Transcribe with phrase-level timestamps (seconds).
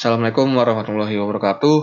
[0.00, 1.78] Assalamualaikum warahmatullahi wabarakatuh.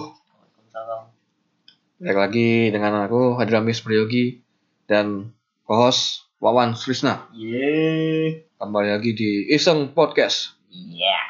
[2.02, 4.42] Balik lagi dengan aku Hadramis Priyogi
[4.90, 5.38] dan
[5.70, 7.30] co-host Wawan Srisna.
[7.38, 8.50] Yeay.
[8.58, 10.58] Kembali lagi di Iseng Podcast.
[10.74, 11.22] Iya.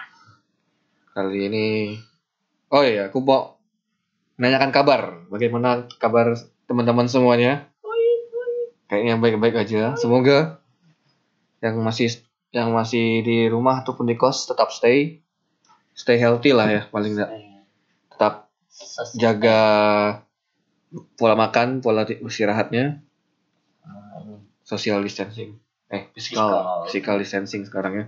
[1.11, 1.67] Kali ini
[2.71, 3.59] Oh iya, aku mau
[4.39, 5.27] menanyakan kabar.
[5.27, 6.39] Bagaimana kabar
[6.71, 7.67] teman-teman semuanya?
[8.87, 9.99] Kayaknya baik-baik aja.
[9.99, 10.63] Semoga
[11.59, 12.15] yang masih
[12.55, 15.26] yang masih di rumah ataupun di kos tetap stay
[15.97, 17.31] stay healthy lah ya paling enggak.
[18.13, 18.33] Tetap
[19.17, 19.59] jaga
[21.17, 23.01] pola makan, pola ti- istirahatnya,
[23.81, 24.19] Ah,
[24.61, 25.57] social distancing.
[25.87, 26.83] Eh, Physical.
[26.85, 28.05] physical, distancing sekarang ya.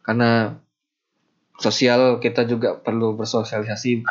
[0.00, 0.54] Karena
[1.58, 4.06] sosial kita juga perlu bersosialisasi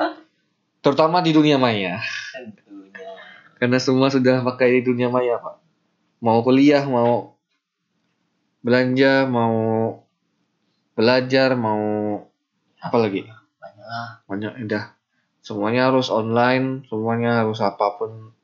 [0.83, 2.03] terutama di dunia maya.
[2.35, 3.07] Tentunya.
[3.55, 5.55] Karena semua sudah pakai dunia maya, Pak.
[6.19, 7.39] Mau kuliah, mau
[8.59, 9.55] belanja, mau
[10.91, 11.79] belajar, mau
[12.87, 13.21] apa lagi?
[13.59, 14.09] Banyak lah.
[14.25, 14.83] Banyak udah.
[15.43, 18.35] Semuanya harus online, semuanya harus apa pun.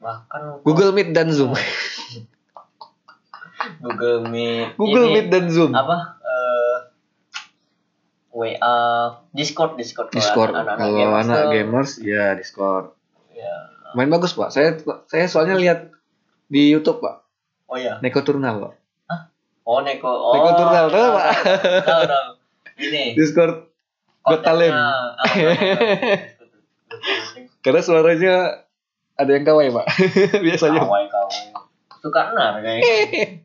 [0.00, 1.52] Bahkan Google Meet dan Zoom.
[3.84, 4.78] Google Meet.
[4.78, 5.74] Google Ini Meet dan Zoom.
[5.74, 6.16] Apa?
[6.22, 6.76] Eh,
[8.32, 8.76] WA,
[9.34, 10.14] Discord, Discord.
[10.14, 10.50] Kalau Discord.
[10.54, 12.94] anak-anak Kalau gamers anak gamers, ya Discord.
[13.34, 13.54] Ya.
[13.98, 14.54] Main bagus, Pak.
[14.54, 14.78] Saya
[15.10, 15.90] saya soalnya lihat
[16.46, 17.26] di YouTube, Pak.
[17.68, 18.00] Oh ya.
[18.00, 18.72] Neko Turnal, Pak.
[19.68, 20.08] Oh Neko.
[20.08, 20.32] Oh.
[20.32, 21.26] Neko Turnal, Pak?
[21.84, 22.37] Tahu tahu.
[22.78, 23.18] Ini.
[23.18, 23.68] Discord
[24.28, 24.70] Got Talent.
[24.70, 25.24] kontennya, ah,
[27.64, 28.34] Karena suaranya
[29.18, 29.86] ada yang kawai, Pak.
[30.46, 30.80] Biasanya.
[30.84, 31.42] Kawai kawai.
[31.98, 32.82] Suka nar kayak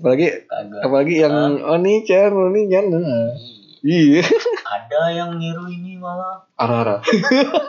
[0.00, 0.80] Apalagi kagak.
[0.80, 2.88] apalagi yang oh nih Chan, oh nih Chan.
[2.88, 3.36] Nah.
[3.80, 4.24] Iya.
[4.64, 6.44] Ada yang niru ini malah.
[6.56, 7.00] Ara-ara.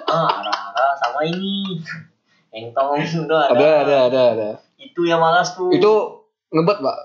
[0.07, 1.79] Ah, arah-arah sama ini.
[2.51, 3.51] Engtong itu ada.
[3.51, 4.49] Ada, ada, ada, ada.
[4.79, 5.71] Itu yang malas tuh.
[5.71, 6.97] Itu ngebet, Pak.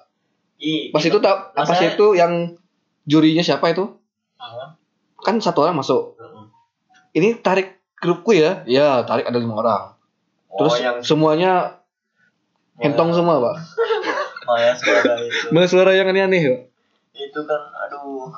[0.56, 2.32] Ih, Pas itu tak pas Masalahnya- itu yang
[3.04, 3.92] jurinya siapa itu?
[4.36, 4.72] Ah,
[5.18, 6.16] Kan satu orang masuk.
[6.16, 6.44] heeh.
[7.12, 8.64] Ini tarik grupku ya.
[8.64, 9.82] Ya, tarik ada lima orang.
[10.48, 11.82] Oh, Terus yang semuanya
[12.76, 13.56] hentong semua, Pak.
[14.46, 15.48] malas suara itu.
[15.66, 16.60] Suara yang aneh-aneh, Pak.
[17.16, 18.28] itu kan aduh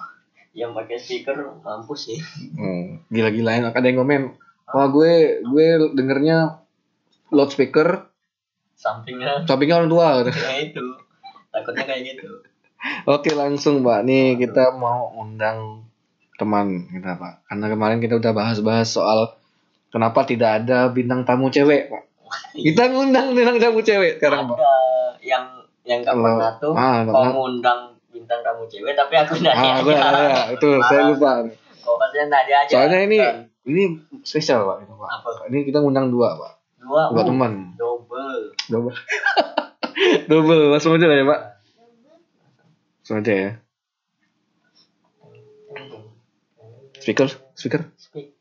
[0.55, 2.19] yang pakai speaker mampus sih.
[2.55, 4.39] Hmm, gila-gilain ada yang komen.
[4.69, 6.63] Wah, gue gue dengernya
[7.29, 8.07] loudspeaker
[8.73, 10.07] Sampingnya sampingnya orang tua.
[10.31, 10.83] ya itu.
[11.49, 12.29] Takutnya kayak gitu.
[13.05, 14.05] Oke, langsung, Pak.
[14.05, 15.83] Nih kita mau undang
[16.37, 17.47] teman kita, Pak.
[17.47, 19.35] Karena kemarin kita udah bahas-bahas soal
[19.89, 22.03] kenapa tidak ada bintang tamu cewek, Pak.
[22.53, 24.57] Kita ngundang bintang tamu cewek sekarang, Pak.
[24.57, 24.73] Ada
[25.21, 25.45] yang
[25.83, 27.33] yang gak pernah tuh ah, pernah.
[27.33, 30.41] ngundang bintang tamu cewek tapi aku nggak Ah, ada, ada.
[30.53, 31.49] Itu saya lupa.
[31.81, 32.71] Kok pasnya nggak diajak.
[32.77, 33.37] Soalnya ini Kan.
[33.65, 33.83] ini
[34.21, 34.85] spesial, Pak.
[34.85, 35.09] Itu, Pak.
[35.11, 35.29] Apa?
[35.49, 36.53] Ini kita ngundang dua, Pak.
[36.79, 37.53] dua Dua teman.
[37.75, 38.53] double.
[38.69, 38.95] Double.
[40.29, 41.41] Double, langsung aja lah ya, Pak.
[43.03, 43.51] Langsung aja ya.
[46.99, 47.83] Speaker, speaker.
[47.97, 48.37] Speaker.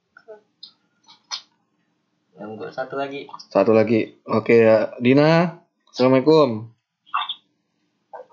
[2.38, 3.25] Nunggu satu lagi.
[3.50, 4.18] Satu lagi.
[4.28, 5.63] Oke ya, Dina.
[5.90, 6.78] Assalamualaikum.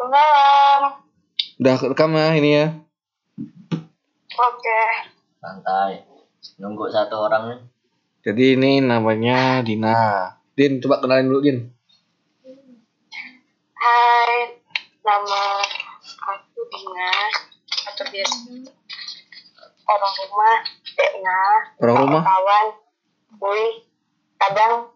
[0.04, 1.02] Malam.
[1.58, 2.66] Udah rekam ya ini ya.
[4.30, 4.80] Oke.
[5.42, 6.06] Santai.
[6.62, 7.60] Nunggu satu orang nih.
[8.22, 10.30] Jadi ini namanya Dina.
[10.54, 11.73] Din, coba kenalin dulu Din.
[13.84, 14.56] Hai.
[15.04, 15.42] Nama
[16.24, 17.12] aku Dina.
[17.84, 18.36] Atau biasa
[19.84, 20.56] orang rumah.
[20.96, 21.40] Dena.
[21.84, 22.22] Orang rumah?
[22.24, 22.66] Kawan.
[23.44, 23.84] Wih.
[24.40, 24.88] Kadang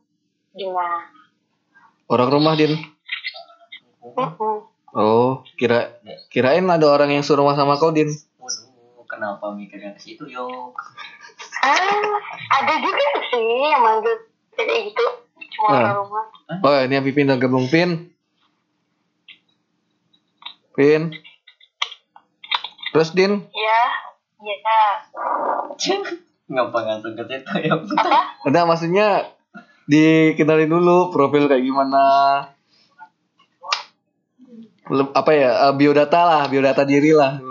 [0.57, 0.89] Dina.
[2.09, 2.81] Orang rumah Din.
[4.97, 6.01] Oh, kira
[6.33, 8.09] kirain ada orang yang suruh sama kau Din.
[8.41, 10.73] Waduh, kenapa mikirnya ke situ yo?
[11.61, 11.77] Ah,
[12.57, 14.17] ada juga sih yang manggil
[14.57, 15.05] kayak gitu.
[15.61, 15.77] Cuma Ah.
[15.77, 16.25] orang rumah.
[16.65, 18.17] Oh, ini yang Pipin udah gabung Pin.
[20.79, 21.11] Pin.
[22.95, 23.83] Terus Din, Ya.
[24.47, 24.87] Ya.
[26.47, 27.75] Ngapa langsung ke situ ya?
[28.47, 29.35] ada maksudnya
[29.91, 32.03] dikenalin dulu profil kayak gimana?
[35.19, 35.51] Apa ya?
[35.67, 37.43] eh, biodata lah, biodata diri lah.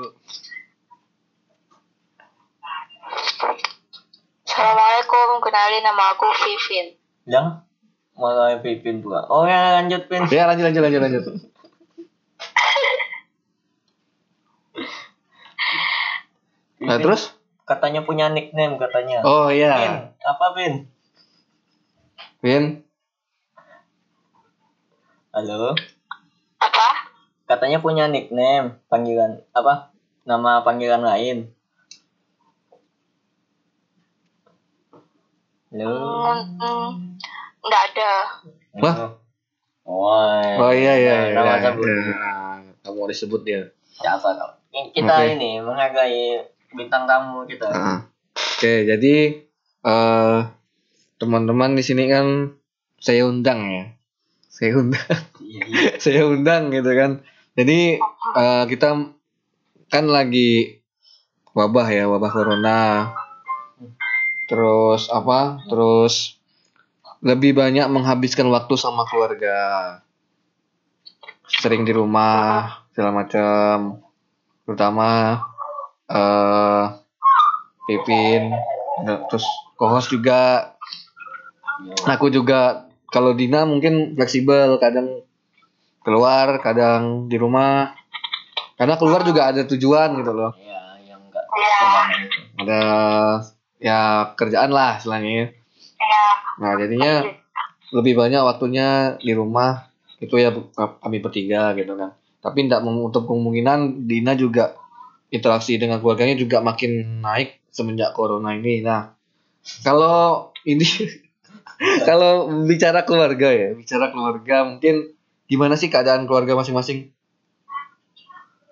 [4.47, 5.43] Assalamualaikum.
[5.43, 6.95] Kenalin nama aku Vivin.
[7.27, 7.61] Yang
[8.15, 9.27] malah Pipin pula.
[9.27, 10.23] Oh ya lanjut Pin.
[10.31, 11.23] Ya lanjut lanjut lanjut lanjut.
[16.77, 17.33] Nah Pipin terus?
[17.67, 19.25] katanya punya nickname katanya.
[19.25, 20.73] Oh Pin, iya, apa Pin?
[22.37, 22.63] Pin.
[25.33, 25.73] Halo.
[26.61, 26.87] Apa?
[27.49, 29.89] Katanya punya nickname, panggilan apa?
[30.29, 31.49] Nama panggilan lain.
[35.73, 35.93] Halo.
[36.37, 37.17] Hmm,
[37.65, 38.13] nggak ada.
[38.77, 38.95] Wah.
[39.87, 40.13] Oh,
[40.61, 41.33] Oh iya iya iya.
[41.33, 41.73] Nama iya.
[41.73, 42.15] Iya.
[42.85, 43.73] Kamu mau disebut dia.
[43.97, 44.51] Siapa kau?
[44.93, 45.33] Kita Oke.
[45.33, 47.67] ini menghargai bintang tamu kita.
[47.71, 47.99] Nah,
[48.57, 49.45] Oke, jadi
[49.85, 50.37] eh
[51.21, 52.57] teman-teman di sini kan
[52.97, 53.85] saya undang ya.
[54.49, 55.89] Saya undang, Iya, iya.
[56.03, 57.21] saya undang gitu kan.
[57.53, 58.01] Jadi
[58.33, 59.13] eh, kita
[59.93, 60.81] kan lagi
[61.53, 63.13] wabah ya, wabah corona.
[64.49, 65.61] Terus apa?
[65.69, 66.41] Terus
[67.21, 69.57] lebih banyak menghabiskan waktu sama keluarga.
[71.45, 74.01] Sering di rumah, segala macam.
[74.65, 75.37] Terutama
[76.07, 76.85] eh
[77.87, 78.51] Pipin,
[79.31, 79.47] terus
[79.79, 80.73] kohos juga.
[82.03, 85.23] Aku juga kalau Dina mungkin fleksibel, kadang
[86.03, 87.95] keluar, kadang di rumah.
[88.75, 90.51] Karena keluar juga ada tujuan gitu loh.
[90.59, 91.39] Iya, yang itu.
[92.61, 92.81] Ada
[93.79, 93.99] ya
[94.35, 95.49] kerjaan lah istilahnya.
[95.97, 96.25] Iya.
[96.59, 97.13] Nah jadinya
[97.95, 99.87] lebih banyak waktunya di rumah
[100.19, 102.13] itu ya kami bertiga gitu kan.
[102.43, 104.75] Tapi tidak menutup kemungkinan Dina juga
[105.27, 108.79] interaksi dengan keluarganya juga makin naik semenjak corona ini.
[108.81, 109.11] Nah
[109.83, 110.87] kalau ini
[112.09, 115.13] kalau bicara keluarga ya, bicara keluarga mungkin
[115.47, 117.11] gimana sih keadaan keluarga masing-masing?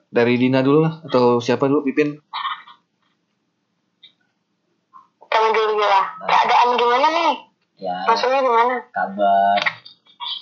[0.09, 2.15] Dari Dina dulu lah atau siapa dulu Pipin?
[5.27, 6.15] Kamu dulu lah.
[6.23, 7.33] Keadaan gimana nih?
[7.75, 8.79] Ya, Maksudnya gimana?
[8.95, 9.59] kabar.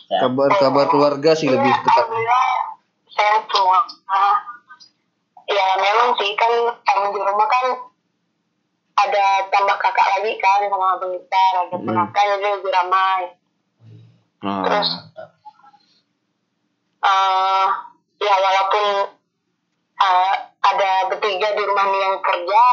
[0.06, 2.06] Ya, Kabar kabar keluarga sih lebih dekat.
[2.06, 2.54] Alhamdulillah,
[3.10, 3.80] saya semua.
[5.84, 6.54] Ah, memang sih kan
[6.88, 7.66] kami di rumah kan
[9.04, 11.84] ada tambah kakak lagi kan sama abang kita, ada Hmm.
[11.84, 13.22] ponakan jadi lebih ramai.
[14.48, 14.90] Nah, Terus
[17.04, 17.68] eh
[18.24, 18.86] ya walaupun
[20.00, 22.64] eh, ada bertiga di rumah nih yang kerja,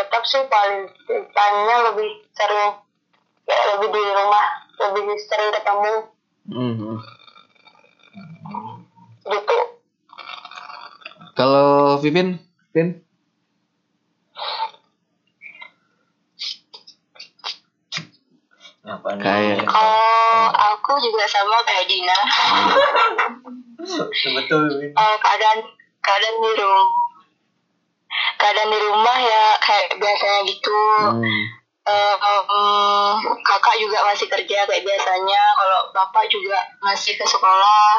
[0.00, 0.88] tetap sih paling
[1.36, 2.72] tanya lebih sering
[3.44, 4.44] ya lebih di rumah
[4.80, 5.94] lebih sering ketemu
[6.48, 6.92] mhm.
[9.28, 9.56] gitu.
[11.40, 12.36] Kalau Pipin,
[12.68, 13.00] Pin?
[18.82, 19.22] apa nih?
[19.22, 22.12] Kayak- Kalau aku juga sama kayak Dina.
[24.36, 24.62] Betul.
[24.82, 25.58] Eh, keadaan
[26.00, 26.84] keadaan di rumah
[28.36, 30.80] keadaan di rumah ya kayak biasanya gitu.
[31.12, 31.42] Hmm.
[31.80, 35.42] Eh, em, kakak juga masih kerja kayak biasanya.
[35.54, 37.92] Kalau bapak juga masih ke sekolah.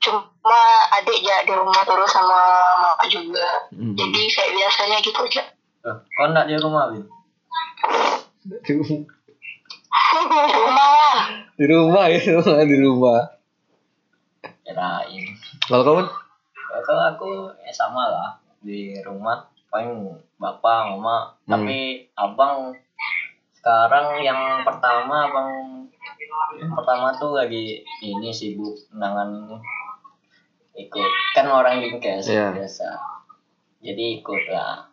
[0.00, 0.60] Cuma
[0.94, 2.38] adik ya di rumah terus sama
[2.74, 3.68] mama juga.
[3.70, 3.92] Hmm.
[3.92, 5.42] Jadi kayak biasanya gitu aja.
[5.82, 7.04] Eh, Kau enggak di rumah, Win?
[8.42, 9.04] Di ru-
[10.40, 11.12] di rumah
[11.54, 13.20] di rumah ya, di rumah, di rumah.
[14.62, 15.24] Kirain.
[15.62, 16.02] Kalau kamu?
[16.80, 18.28] Kalau aku ya sama lah
[18.60, 21.50] di rumah paling bapak mama Hmm.
[21.52, 21.78] tapi
[22.14, 22.72] abang
[23.52, 25.50] sekarang yang pertama abang
[26.56, 29.60] yang pertama tuh lagi ini sibuk nangan
[30.86, 32.56] ikut kan orang dinkes Iya.
[32.56, 32.88] biasa
[33.80, 34.86] jadi ikut lah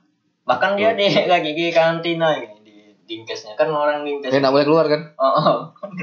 [0.44, 4.66] bahkan dia di lagi di karantina ini di dinkesnya kan orang dinkes Eh, nggak boleh
[4.68, 5.02] keluar kan?
[5.16, 5.60] Oh, oh.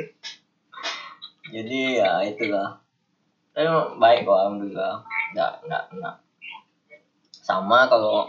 [1.55, 2.83] Jadi ya itulah.
[3.55, 3.69] Tapi
[4.03, 4.99] baik kok alhamdulillah.
[5.31, 6.14] Enggak, enggak, enggak.
[7.31, 8.26] Sama kalau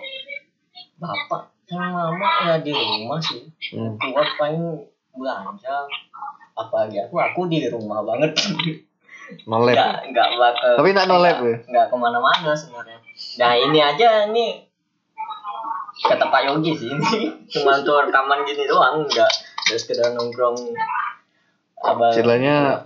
[1.02, 3.50] bapak sama mama ya di rumah sih.
[3.74, 3.98] Hmm.
[3.98, 4.86] Keluar paling
[5.16, 5.90] belanja
[6.56, 8.32] apa aja aku aku di rumah banget
[9.46, 9.74] No lab.
[9.74, 11.58] nggak nggak bakal Tapi nggak no lab ya?
[11.64, 12.98] nggak ke mana-mana sebenarnya
[13.38, 14.46] nah ini aja ini
[15.98, 17.12] kata Pak Yogi sih ini
[17.52, 19.32] cuma untuk rekaman gini doang nggak
[19.66, 20.58] nggak sekedar nongkrong
[21.78, 22.86] abang Istilahnya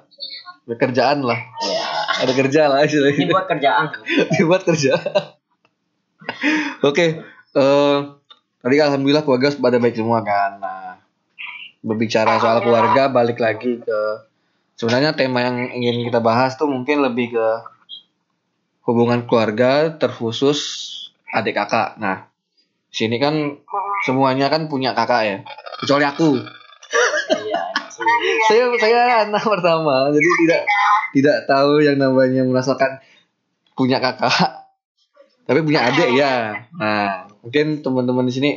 [0.65, 1.39] pekerjaan lah.
[1.59, 1.83] ya
[2.19, 3.25] Ada kerja lah ini istilahnya.
[3.27, 3.85] buat kerjaan
[4.33, 4.93] Dibuat kerja.
[6.81, 7.05] Oke,
[7.51, 7.97] eh
[8.59, 10.59] tadi alhamdulillah keluarga pada baik semua kan.
[10.59, 10.99] Nah,
[11.81, 13.99] berbicara soal keluarga balik lagi ke
[14.79, 17.47] sebenarnya tema yang ingin kita bahas tuh mungkin lebih ke
[18.87, 20.87] hubungan keluarga terkhusus
[21.35, 21.99] adik kakak.
[21.99, 22.31] Nah,
[22.87, 23.59] sini kan
[24.07, 25.37] semuanya kan punya kakak ya,
[25.83, 26.39] kecuali aku.
[27.43, 27.61] iya.
[28.47, 30.61] Saya saya anak pertama, jadi tidak
[31.11, 33.03] tidak tahu yang namanya merasakan
[33.75, 34.63] punya kakak,
[35.43, 36.55] tapi punya adik ya.
[36.79, 38.51] Nah, mungkin teman-teman di sini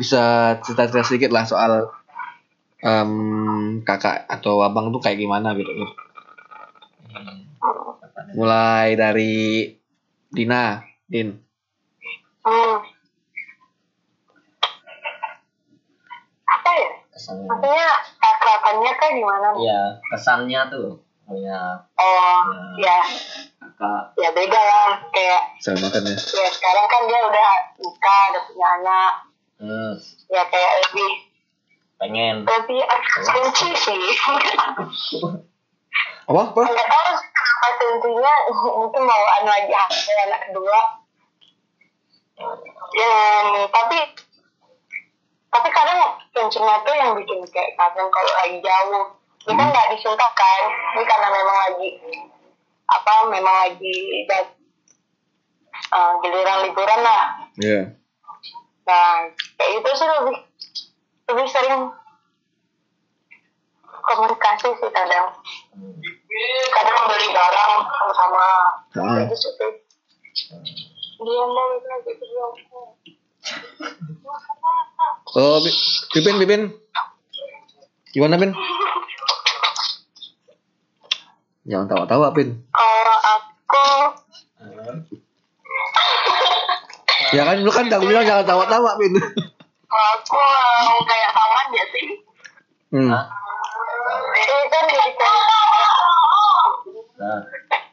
[0.00, 1.92] bisa cerita-cerita sedikit lah soal
[2.78, 3.12] em,
[3.82, 5.70] kakak atau abang tuh kayak gimana gitu.
[7.08, 7.42] Hmm.
[8.32, 9.74] Mulai dari
[10.28, 11.32] Dina, Din.
[12.40, 12.76] Hmm.
[16.44, 16.88] Apa ya?
[17.10, 17.88] kesannya Maksudnya
[18.20, 19.48] akrabannya kan gimana?
[19.58, 20.88] iya kesannya tuh
[21.24, 21.60] punya
[21.92, 22.40] Oh,
[22.78, 23.04] ya,
[23.58, 24.96] kakak ya beda lah.
[25.10, 26.16] Kayak Saya makan ya.
[26.16, 29.12] ya sekarang kan dia udah nikah, udah punya anak.
[29.58, 29.92] hmm,
[30.30, 31.10] Ya kayak lebih
[31.98, 32.80] pengen lebih
[33.26, 34.02] benci sih.
[36.28, 36.42] Apa?
[36.54, 36.60] Apa?
[36.62, 40.80] Enggak tahu apa tentunya mungkin bawaan lagi ada anak kedua.
[42.88, 43.10] ya
[43.66, 43.98] tapi
[45.50, 46.00] tapi kadang
[46.30, 49.04] kencingnya tuh yang bikin kayak kadang kalau lagi jauh
[49.42, 50.62] ini kan nggak disuntak kan
[50.94, 51.88] ini karena memang lagi
[52.86, 53.98] apa memang lagi
[55.90, 57.24] eh, giliran liburan lah
[57.58, 57.80] Iya.
[58.86, 59.26] nah
[59.58, 60.36] kayak itu sih lebih
[61.28, 61.82] lebih sering
[63.92, 65.26] komunikasi sih kadang
[66.72, 67.72] kadang beli barang
[68.16, 68.46] sama
[68.96, 69.72] gitu sih
[71.18, 72.24] dia mau gitu
[75.36, 75.60] Oh,
[76.10, 76.62] Pipin, Pipin.
[78.16, 78.52] Gimana, Pin?
[81.68, 82.64] Jangan tawa-tawa, Pin.
[82.72, 83.86] kalau aku
[87.36, 89.12] Ya kan, lu kan udah bilang jangan tawa-tawa, Pin.
[89.88, 92.06] Kalau aku eh, kayak kawan ya sih
[92.88, 93.12] Hmm.
[93.12, 93.24] Hah?
[94.32, 95.44] ini kan jadi kayak
[97.18, 97.40] Nah,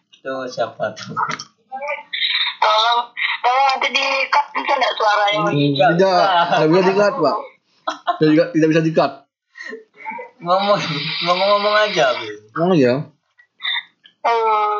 [0.09, 1.11] itu siapa tuh?
[2.57, 2.99] tolong
[3.43, 5.39] tolong nanti di cut bisa nggak suaranya.
[5.51, 7.35] Tidak, tidak bisa dikat, Pak.
[8.23, 9.11] Tidak, tidak bisa dikat.
[10.39, 10.79] Ngomong,
[11.25, 12.35] ngomong-ngomong aja, Bin.
[12.53, 12.91] Ngomong aja.
[14.23, 14.79] hmm.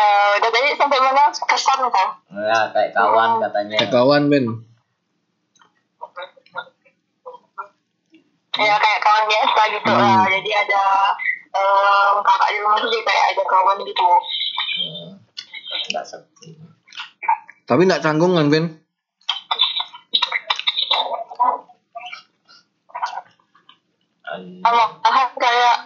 [0.00, 3.76] Eh, udah tadi sampai mana kesan kan Ya, kayak kawan katanya.
[3.76, 4.44] Kayak kawan, Pin.
[8.60, 10.00] ya kayak kawan biasa gitu Hmm.
[10.04, 10.82] lah jadi ada
[11.50, 14.04] em, kakak di rumah tuh jadi kayak ada kawan gitu
[14.70, 15.08] Hmm,
[15.90, 16.04] Nggak.
[17.64, 18.46] Tapi nggak canggung kan,
[24.60, 25.76] sama ah, kayak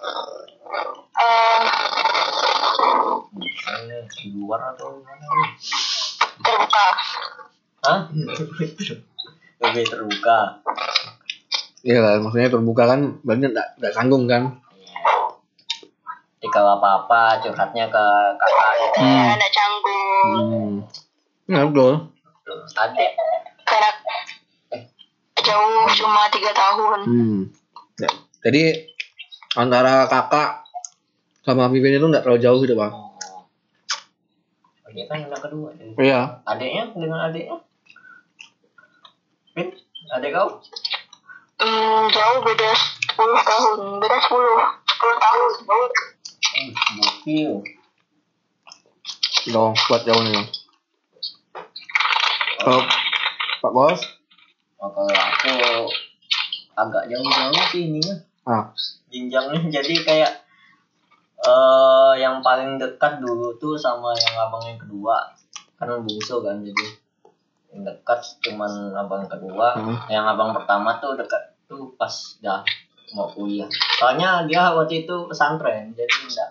[0.00, 1.60] eh
[3.70, 5.50] Ini di luar atau gimana nih?
[6.40, 6.86] terbuka
[7.80, 8.00] Hah?
[9.60, 10.38] Lebih terbuka.
[11.80, 14.60] Iya lah, maksudnya terbuka kan, berarti nggak nggak canggung kan?
[16.40, 18.04] Jadi kalau apa-apa curhatnya ke
[18.36, 18.96] kakak gitu.
[19.00, 20.74] kayak anak canggung Hmm.
[21.48, 21.92] Nah, betul.
[22.44, 23.10] Tuh, Adik.
[23.64, 23.90] karena
[25.40, 27.40] jauh cuma tiga tahun Hmm.
[27.96, 28.10] Ya.
[28.44, 28.62] Jadi
[29.58, 30.62] antara kakak
[31.42, 32.92] sama Pipin itu nggak terlalu jauh gitu, Bang.
[32.92, 33.46] Oh.
[34.90, 35.70] Dia kan anak kedua.
[35.78, 35.94] Jadi.
[36.02, 36.42] Iya.
[36.46, 37.56] Adiknya dengan adiknya?
[39.54, 39.68] Bin,
[40.14, 40.62] adik kau?
[41.60, 45.88] hmm, jauh beda 10 tahun beda 10 10 tahun jauh
[46.50, 47.62] Hmm.
[49.48, 50.44] Dong, kuat jauh nih.
[52.60, 52.82] Kalau
[53.62, 54.00] Pak Bos,
[54.80, 55.92] Oh, kalau aku
[56.72, 58.16] agak jauh-jauh sih ininya.
[58.46, 58.64] Ah,
[59.10, 60.32] Jenjangnya jadi kayak
[61.40, 65.32] eh yang paling dekat dulu tuh sama yang abang yang kedua
[65.80, 66.84] kan bungsu kan jadi
[67.72, 69.96] yang dekat cuman abang kedua Hmm.
[70.12, 72.12] yang abang pertama tuh dekat tuh pas
[72.44, 72.60] dah
[73.16, 73.64] mau kuliah
[73.96, 76.50] soalnya dia waktu itu pesantren jadi enggak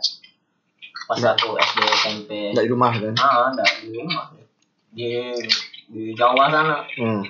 [1.05, 3.13] pas aku SD SMP nggak di rumah kan?
[3.21, 4.25] ah enggak di rumah
[4.89, 5.09] di
[5.85, 7.21] di Jawa sana Hmm.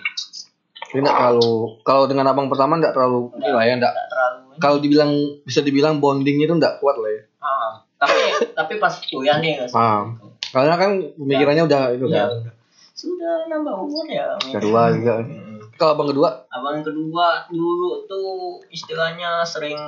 [0.89, 1.53] Jadi nggak terlalu,
[1.85, 3.93] kalau dengan abang pertama nggak terlalu, lah ya, nggak.
[3.93, 5.11] enggak terlalu Kalau dibilang
[5.41, 7.23] bisa dibilang bondingnya itu nggak kuat lah ya.
[7.39, 8.15] ah tapi
[8.55, 10.07] tapi pas kuliah nih Ah.
[10.51, 12.31] Karena kan pemikirannya udah itu ya kan.
[12.43, 12.53] udah
[12.95, 15.23] sudah nambah umur ya Kedua juga.
[15.23, 15.63] Hmm.
[15.79, 19.79] Kalau abang kedua, abang kedua dulu tuh istilahnya sering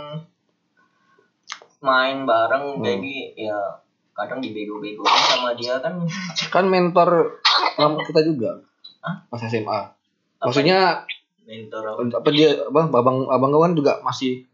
[1.82, 2.84] main bareng Hmm.
[2.86, 3.60] jadi ya
[4.12, 6.04] kadang dibego-begoin sama dia kan
[6.52, 7.42] kan mentor
[7.76, 8.62] lama kita juga.
[9.02, 9.26] Hah?
[9.28, 9.80] Pas SMA.
[10.40, 11.04] Maksudnya
[11.44, 14.46] mentor apa apa dia apa abang abang kawan juga masih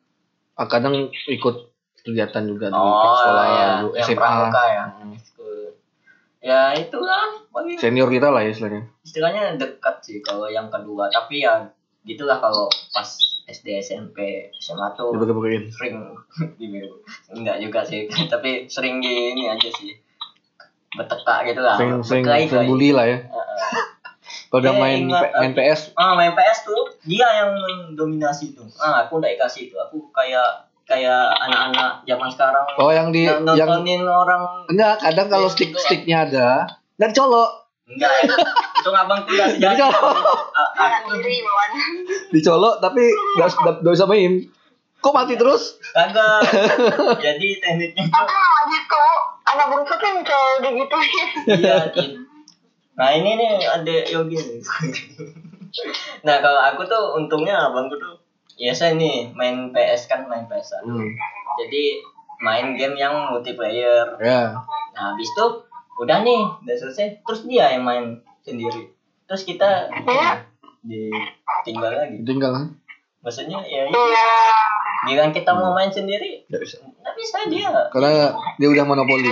[0.66, 1.56] kadang ikut
[2.02, 4.84] kegiatan juga di oh sekolah ya dulu, yang SMA pramuka ya
[6.48, 7.44] ya itulah
[7.76, 8.82] senior kita lah ya istilahnya.
[9.04, 11.10] Istilahnya dekat sih kalau yang kedua.
[11.12, 11.68] Tapi ya
[12.08, 13.10] gitulah kalau pas
[13.52, 16.16] SD SMP SMA tuh dibagi-bagiin sering
[16.60, 17.04] dibego
[17.36, 19.98] enggak juga sih tapi sering di ini aja sih.
[20.96, 21.76] Bertekak gitu lah.
[21.76, 23.18] Sering sering sering bully lah ya.
[24.58, 28.52] Kalau udah Eh, main ingat, P- main PS ah main PS tuh dia yang mendominasi
[28.52, 29.76] tuh ah aku nggak dikasih itu.
[29.78, 35.28] Aku kayak kayak anak-anak zaman sekarang oh yang di yang yang nontonin orang enggak kadang
[35.28, 35.80] kalau Yang stick gitu.
[35.80, 36.50] sticknya ada
[36.96, 37.70] dan colok.
[37.86, 38.36] Enggak ya
[38.74, 41.70] itu ngabang tuh nggak Jadi sejati kalau- A- aku sendiri lawan
[42.30, 43.04] dicolok tapi
[43.38, 44.34] nggak bisa main.
[44.98, 45.78] Kok mati terus?
[45.92, 46.42] Kagak.
[47.22, 49.06] Jadi tekniknya tapi memang gitu
[49.46, 52.27] anak bungsu tuh yang selalu digituin iya Kin.
[52.98, 54.60] Nah ini nih ada Yogi nih.
[56.26, 58.18] Nah kalau aku tuh untungnya abangku tuh
[58.58, 61.14] ya saya nih main PS kan main PS hmm.
[61.62, 61.84] jadi
[62.42, 64.18] main game yang multiplayer.
[64.18, 64.58] Ya.
[64.98, 65.46] Nah habis itu
[66.02, 68.90] udah nih udah selesai terus dia yang main sendiri.
[69.30, 70.42] Terus kita Iya.
[70.82, 72.18] ditinggal lagi.
[72.26, 72.74] Tinggal
[73.22, 73.94] maksudnya ya itu.
[73.94, 74.58] Iya
[75.06, 76.82] bilang kita mau main sendiri nggak bisa.
[77.18, 77.70] bisa dia.
[77.94, 79.30] Karena dia udah monopoli.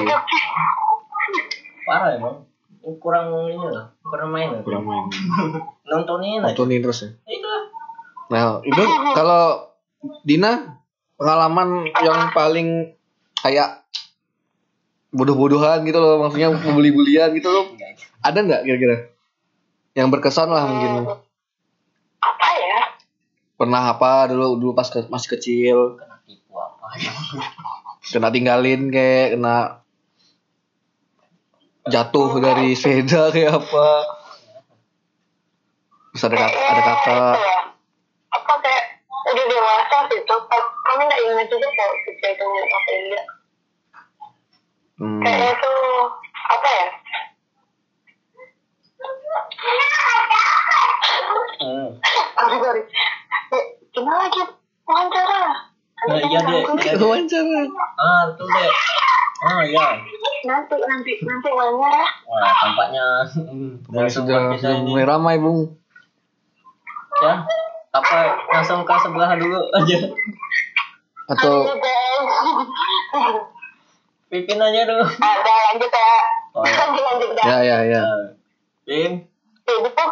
[1.86, 2.46] Parah emang
[3.02, 4.62] kurang ini lah kurang main lah.
[4.62, 5.06] Kurang main.
[5.90, 6.54] Nontonin aja.
[6.54, 7.10] Nontonin terus ya?
[7.26, 7.50] Itu
[8.26, 9.70] nah itu kalau
[10.22, 10.82] Dina
[11.18, 12.94] pengalaman yang paling
[13.42, 13.86] kayak
[15.10, 17.66] bodoh-bodohan gitu loh maksudnya bully-bulian gitu loh.
[18.22, 18.98] Ada nggak kira-kira?
[19.96, 20.92] Yang berkesan lah mungkin.
[22.20, 22.80] Apa ya?
[23.56, 25.78] Pernah apa dulu dulu pas ke- masih kecil?
[25.96, 27.14] Kena tipu apa ya?
[28.12, 29.85] Kena tinggalin kayak kena
[31.86, 33.88] jatuh dari sepeda kayak apa
[36.16, 37.60] terus ada kakak ada ya.
[38.34, 38.84] apa kayak
[39.30, 40.36] udah dewasa gitu
[40.82, 43.26] kami nggak ingat juga kalau kita itu ngeliat apa enggak
[44.98, 45.22] hmm.
[45.22, 45.74] kayaknya itu
[46.50, 46.88] apa ya
[51.62, 51.90] hmm.
[52.34, 52.84] sorry sorry
[53.46, 54.42] Eh, gimana lagi
[54.90, 55.70] wawancara
[56.06, 56.60] Nah, iya, deh.
[56.66, 56.98] Iya, deh.
[56.98, 57.62] wawancara
[58.02, 58.70] ah tuh deh
[59.46, 59.88] ah ya
[60.46, 63.06] nanti nanti nanti mainnya ya wah tampaknya
[63.94, 65.78] langsung sudah mulai ramai bung.
[67.22, 67.46] Ya
[67.94, 68.18] apa
[68.52, 70.00] langsung ke sebelah dulu aja.
[71.32, 71.64] Atau
[74.30, 75.06] pipin aja dulu.
[75.06, 76.12] Ada lanjut ya
[76.56, 76.76] Oh, ya.
[76.76, 78.02] lanjut lanjut ya ya ya.
[78.02, 78.26] Nah,
[78.88, 79.12] pin.
[79.66, 80.12] Itu tuh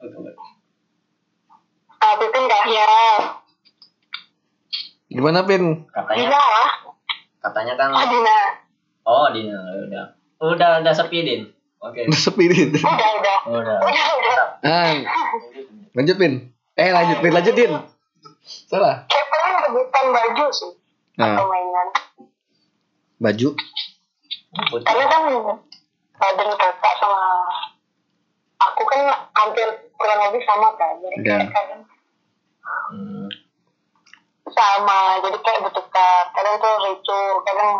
[0.00, 0.32] Oke,
[2.00, 2.88] ah Pipin dah ya?
[5.10, 5.84] Gimana pin?
[5.92, 6.70] Katanya Dina lah
[7.40, 8.36] katanya kan oh Dina
[9.10, 10.04] oh Dina udah.
[10.40, 11.42] Udah udah sepi din?
[11.80, 12.06] Oke.
[12.06, 12.70] Udah sepi Din.
[12.72, 13.36] udah udah.
[13.50, 13.76] Udah.
[13.82, 14.36] Udah udah.
[14.62, 14.94] Ah
[15.90, 17.70] lanjut pin eh lanjut pin lanjutin
[18.66, 19.04] salah.
[19.04, 20.70] Kayak paling rebutan baju sih.
[21.16, 21.36] Nah.
[21.36, 21.88] Permainan
[23.18, 23.48] baju.
[24.50, 24.82] Putih.
[24.82, 25.22] karena kan
[26.16, 27.22] badan kakak sama
[28.58, 31.82] aku kan hampir kurang lebih sama kan jadi kayak kadang
[32.90, 33.26] Hmm.
[34.46, 35.18] sama.
[35.22, 37.70] Jadi kayak bertukar kadang tuh lucu kadang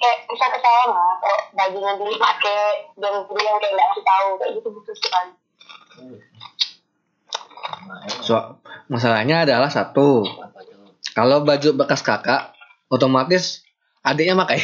[0.00, 2.62] kayak bisa ketawa lah kalau bajunya dulu pakai
[2.96, 5.30] dan dia yang kayak nggak ngasih tahu kayak gitu butuh sekali
[7.80, 8.36] Nah, so
[8.86, 10.24] masalahnya adalah satu
[11.12, 12.54] kalau baju bekas kakak
[12.88, 13.64] otomatis
[14.00, 14.60] adiknya pakai.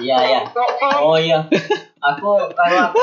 [0.00, 0.40] Iya iya.
[0.46, 1.44] Nggak oh iya.
[2.00, 3.00] Aku kalau aku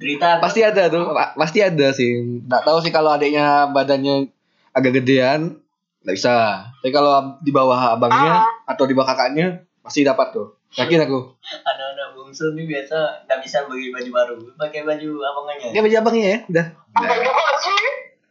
[0.00, 2.40] cerita pasti ada tuh pa- pasti ada sih.
[2.46, 4.30] Nggak tahu sih kalau adiknya badannya
[4.70, 5.58] agak gedean
[6.04, 6.34] nggak bisa.
[6.80, 10.56] Tapi kalau di bawah abangnya atau di bawah kakaknya pasti dapat tuh.
[10.78, 11.34] Yakin aku.
[11.42, 14.36] Anak-anak bungsu nih biasa nggak bisa beli baju baru.
[14.56, 16.38] Pakai baju abangannya dia baju abangnya ya?
[16.46, 16.66] Udah.
[16.96, 17.78] Enggak juga sih.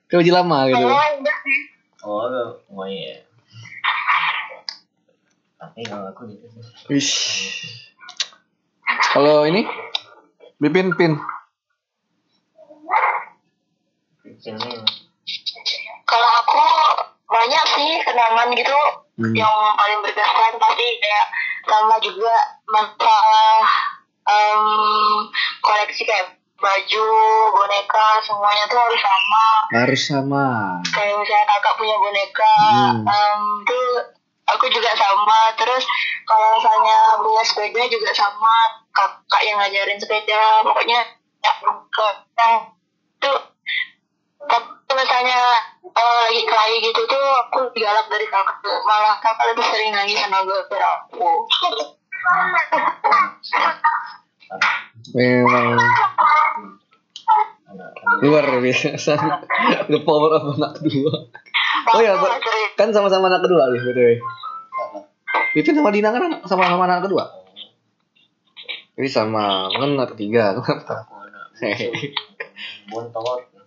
[0.09, 0.85] Kayak baju lama gitu.
[0.87, 1.59] Kayaknya enggak sih.
[1.99, 2.25] Oh
[2.71, 3.29] oh iya
[5.59, 6.47] tapi kalau aku gitu
[6.87, 7.15] Wish.
[9.11, 9.67] kalau ini?
[10.59, 11.19] Bipin pin.
[14.39, 14.71] Sini
[16.07, 16.63] kalau aku
[17.29, 18.79] banyak sih kenangan gitu
[19.15, 19.35] Hmm.
[19.35, 21.25] yang paling berkesan pasti kayak
[21.61, 23.61] sama juga masalah
[24.23, 24.63] em,
[25.59, 27.07] koleksi kayak baju
[27.51, 30.47] boneka semuanya tuh harus sama harus sama
[30.87, 33.03] kayak misalnya kakak punya boneka Hmm.
[33.03, 33.87] em, tuh
[34.47, 35.83] aku juga sama terus
[36.23, 38.55] kalau misalnya punya sepeda juga sama
[38.89, 40.99] kakak yang ngajarin sepeda pokoknya
[41.39, 41.51] ya,
[41.91, 42.55] ke yang
[43.19, 43.35] tuh
[44.47, 45.39] tapi misalnya
[45.83, 50.39] eh, lagi kelahi gitu tuh aku galak dari kakak malah kakak lebih sering nangis sama
[50.47, 51.29] gue aku.
[55.15, 55.77] Memang.
[58.23, 59.13] Luar biasa.
[59.91, 61.13] The power of anak kedua.
[61.89, 62.13] Oh ya
[62.77, 64.09] kan sama-sama anak kedua nih btw
[65.57, 67.25] Bipin sama Dina kan anak- sama-sama anak kedua?
[68.99, 70.95] Ini sama kan anak ketiga bungsu
[72.91, 73.58] bontot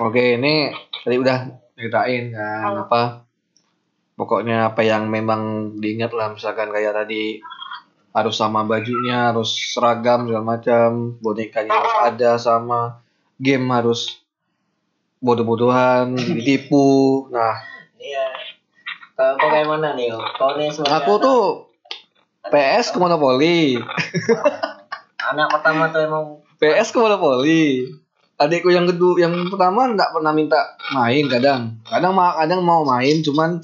[0.00, 0.72] Oke, ini
[1.04, 1.38] tadi udah
[1.76, 3.02] ceritain kan apa
[4.16, 6.32] pokoknya apa yang memang diingat lah.
[6.32, 7.44] Misalkan kayak tadi
[8.16, 13.04] harus sama bajunya, harus seragam segala macam, bonekanya harus ada sama.
[13.36, 14.24] Game harus
[15.20, 17.28] bodoh-bodohan, ditipu.
[17.28, 17.60] Nah,
[18.00, 18.24] iya.
[19.20, 21.42] Kalau kau kayak mana nih kau nih sebagai aku anak- tuh
[22.48, 23.76] PS ke Monopoli.
[25.30, 26.24] anak pertama tuh emang
[26.56, 27.99] PS ke Monopoli.
[28.40, 30.56] Adikku yang kedua, yang pertama nggak pernah minta
[30.90, 31.76] main kadang.
[31.84, 33.60] Kadang ma- kadang mau main cuman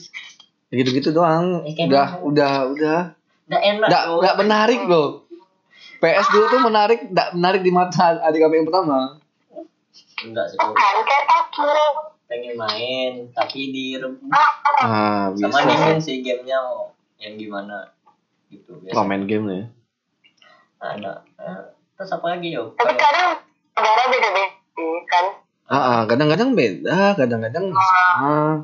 [0.68, 1.64] ya gitu-gitu doang.
[1.64, 3.00] Ya, kayak Udah, udah, udah.
[3.48, 5.24] udah enak Nggak nggak menarik loh.
[5.96, 9.16] PS dulu tuh menarik, nggak menarik di mata adik kami yang pertama.
[10.16, 11.68] enggak sih kau kan kayak aku
[12.26, 13.96] pengen main tapi di
[14.76, 15.68] Ah, sama bisa.
[15.68, 17.88] dingin sih gamenya oh, yang gimana
[18.48, 19.62] gitu biasa Kalau main game ya.
[20.78, 21.60] ada eh,
[21.96, 23.40] terus apa lagi yo tapi kadang
[23.72, 24.44] saudara beda-beda
[25.06, 25.26] kan
[25.66, 28.62] Ah, kadang-kadang beda, kadang-kadang sama.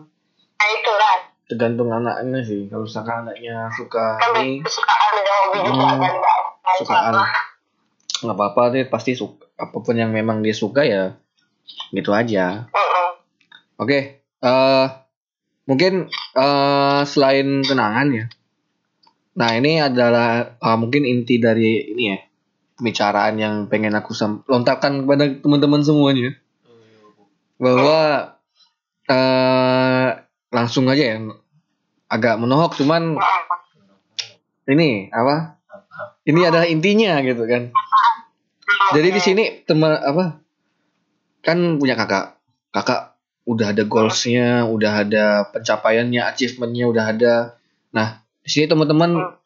[0.55, 2.71] nah itu lah Tergantung anaknya sih.
[2.71, 5.99] Kalau misalkan anaknya suka kan ini, kesukaan beda hobi juga Hmm.
[5.99, 7.13] kan nggak nggak Sukaan.
[8.23, 11.19] nggak apa-apa deh pasti suka apa pun yang memang dia suka ya
[11.91, 13.09] gitu aja Mm-mm.
[13.77, 14.87] oke eh
[15.65, 18.25] mungkin eh selain kenangan ya
[19.35, 22.19] nah ini adalah eh, mungkin inti dari ini ya
[22.77, 24.17] pembicaraan yang pengen aku
[24.49, 26.37] lontarkan kepada teman-teman semuanya.
[27.61, 28.33] Bahwa
[29.07, 30.09] eh
[30.53, 31.17] langsung aja ya
[32.13, 33.17] agak menohok cuman
[34.69, 35.59] ini apa?
[36.23, 37.75] Ini adalah intinya gitu kan.
[38.95, 40.39] Jadi di sini teman apa?
[41.43, 42.39] Kan punya kakak.
[42.73, 47.35] Kakak udah ada goalsnya udah ada pencapaiannya achievementnya udah ada.
[47.91, 49.42] Nah di sini teman-teman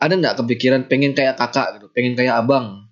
[0.00, 2.88] ada nggak kepikiran pengen kayak kakak gitu pengen kayak abang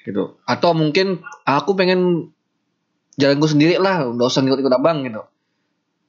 [0.00, 2.32] gitu atau mungkin aku pengen
[3.20, 5.22] jalanku sendiri lah nggak usah ngikut-ikut abang gitu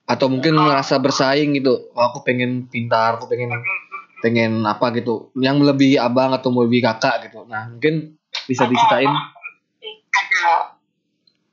[0.07, 3.51] atau mungkin merasa bersaing gitu oh, aku pengen pintar aku pengen
[4.23, 8.15] pengen apa gitu yang melebihi abang atau melebihi kakak gitu nah mungkin
[8.47, 9.11] bisa diceritain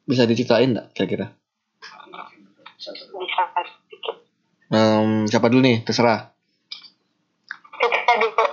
[0.06, 1.34] bisa diceritain nggak kira-kira
[4.74, 6.34] Em, siapa dulu nih terserah
[7.80, 8.44] kita dulu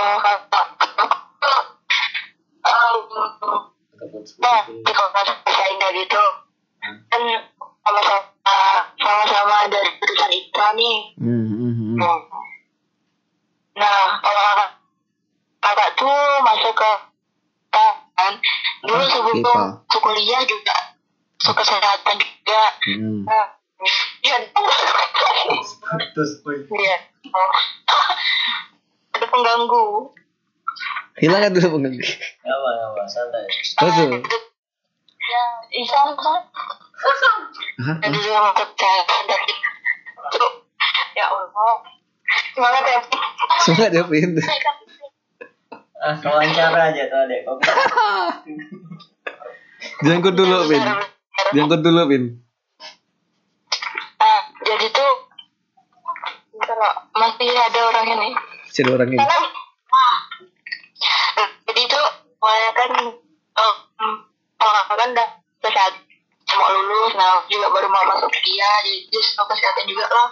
[0.00, 0.40] Eh, kalau
[4.40, 6.24] Nah, di kelas saya dari itu
[7.12, 7.22] kan
[7.84, 8.24] sama-sama
[8.96, 10.98] sama-sama dari jurusan IPA nih.
[11.20, 11.96] Hmm, hmm, hmm.
[13.76, 14.70] Nah, kalau kakak,
[15.60, 16.92] kakak tuh masuk ke
[18.16, 18.32] kan
[18.88, 20.76] dulu sebelum masuk kuliah juga
[21.40, 22.62] masuk kesehatan juga.
[22.88, 23.20] Hmm.
[23.28, 23.46] Nah,
[24.24, 24.36] iya,
[26.16, 26.30] Terus
[26.72, 26.96] iya.
[29.30, 29.84] Pengganggu.
[31.20, 31.92] hilang kan dulu pengen
[32.46, 33.44] apa apa santai.
[33.76, 34.10] betul
[35.20, 36.42] Ya, bisa kan?
[38.02, 38.18] Jadi
[39.28, 40.46] dari itu.
[41.14, 41.72] Ya Allah.
[42.56, 43.00] Semangat ya.
[43.60, 44.30] semangat ya Pin
[46.00, 47.28] Ah wawancara aja tuh.
[47.44, 47.56] Kok
[50.08, 50.82] jangkut dulu Pin
[51.52, 52.24] jangkut dulu Pin
[54.20, 55.12] Nah, jadi tuh
[56.60, 56.94] Pak.
[57.16, 58.28] masih ada orang ini.
[58.70, 59.18] Si ada orang ini.
[59.18, 59.38] Karena
[61.66, 62.06] jadi tuh
[62.38, 62.90] mulai kan
[63.58, 64.16] oh, hmm,
[64.94, 65.28] kan udah
[65.60, 65.92] sehat
[66.50, 70.28] mau lulus, nah juga baru mau masuk kuliah, jadi sama kesehatan juga lah.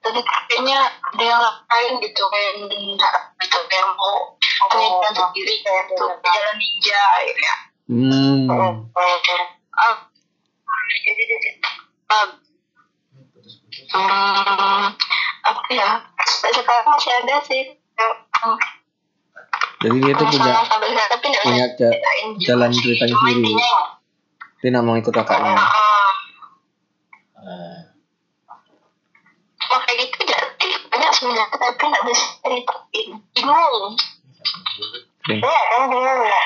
[0.00, 3.14] Tapi kayaknya ada yang lain gitu kayak nggak
[3.44, 4.32] gitu kayak mau
[4.72, 7.54] pendidikan sendiri kayak tuh jalan ninja akhirnya.
[7.92, 8.48] hmm.
[9.80, 9.96] Ah,
[11.04, 11.48] jadi jadi
[12.08, 12.26] ah,
[13.92, 14.84] hmm,
[15.44, 15.90] apa ya?
[16.26, 17.62] Sekarang masih ada sih.
[18.00, 18.56] Hmm,
[19.80, 20.52] jadi dia tuh punya
[21.44, 23.52] punya ceritain juga jalan ceritanya sendiri.
[24.60, 25.56] dia nggak mau ikut kakaknya.
[29.60, 30.72] Cuma kayak gitu aja sih.
[30.88, 33.08] banyak sebenarnya tapi nggak bisa ceritain.
[33.32, 33.96] Bingung.
[35.20, 35.34] Oke.
[35.36, 36.42] ya kan bingung ya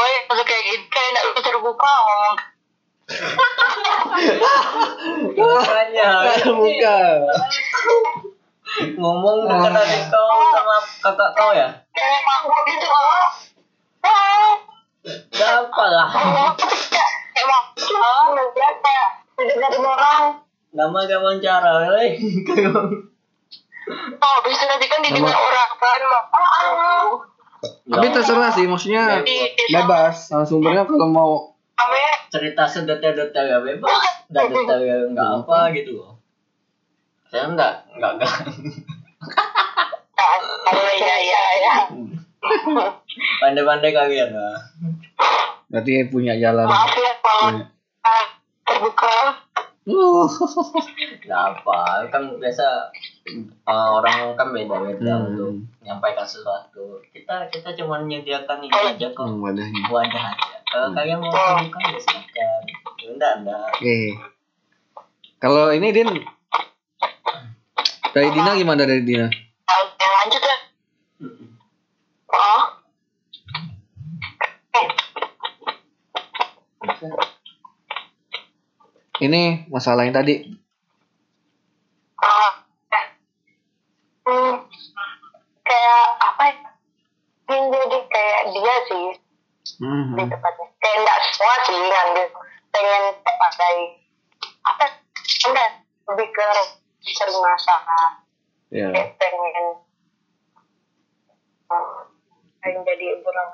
[0.00, 1.92] oh ya kalau kayak gitu kayak nggak bisa terbuka.
[1.92, 2.36] ngomong
[5.34, 6.10] Makanya
[6.46, 6.98] buka
[8.94, 11.66] ngomong dekat adik kau sama kakak kau ya.
[11.90, 13.26] kayak mampu gitu ah
[14.06, 15.58] ah
[15.90, 16.06] lah.
[16.06, 16.54] ah
[19.40, 20.24] dari orang
[20.70, 22.14] Nama gak wawancara, weh.
[24.22, 25.98] oh bisa nanti kan didengar orang kan
[27.90, 29.20] tapi terserah sih maksudnya
[29.68, 31.32] bebas Nah, sumbernya kalau mau
[31.80, 36.12] namanya cerita sedetil-detil ya bebas, nggak detail ya nggak apa gitu loh.
[37.30, 38.34] Saya enggak, enggak enggak.
[40.70, 41.74] oh iya iya ya
[43.40, 44.58] Pandai-pandai kalian lah.
[45.70, 47.66] berarti punya jalan maaf ya kalau Punya.
[48.66, 49.16] terbuka
[49.90, 50.28] Uh,
[51.24, 52.92] Nggak apa, kan biasa
[53.64, 55.26] uh, orang kan beda-beda Hmm.
[55.30, 56.98] untuk menyampaikan sesuatu.
[57.10, 59.24] Kita kita cuma menyediakan ini aja kok.
[59.24, 60.56] hmm, wadahnya Wadah aja.
[60.66, 62.60] Kalau kalian mau terbuka ya silakan.
[63.00, 63.66] Enggak, enggak.
[63.74, 63.98] oke
[65.40, 66.08] kalau ini Din
[68.12, 70.56] dari Dina gimana dari Dina yang lanjut ya
[72.28, 72.62] oh
[79.20, 80.56] ini masalah yang tadi
[82.20, 82.49] ah
[88.52, 89.06] dia sih
[89.80, 90.16] mm-hmm.
[90.18, 92.26] di tempatnya kayak nggak semua sih ngambil
[92.70, 93.74] pengen pakai
[94.66, 94.86] apa?
[95.48, 95.70] Enggak
[96.10, 96.48] lebih ke
[97.00, 97.80] sering masak
[98.70, 98.92] yeah.
[99.16, 99.66] pengen
[101.70, 101.86] eh,
[102.60, 103.50] pengen jadi orang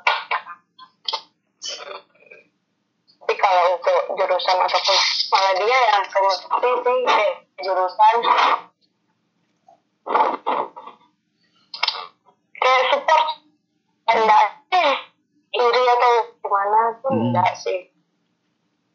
[3.26, 4.98] tapi kalau untuk jurusan ataupun
[5.34, 8.16] malah dia yang kemudian sih eh, jurusan.
[12.54, 13.26] Kayak support
[14.14, 14.42] enggak.
[14.70, 14.94] Eh,
[15.50, 17.10] sih iri atau gimana tuh?
[17.10, 17.22] Hmm.
[17.30, 17.90] enggak sih.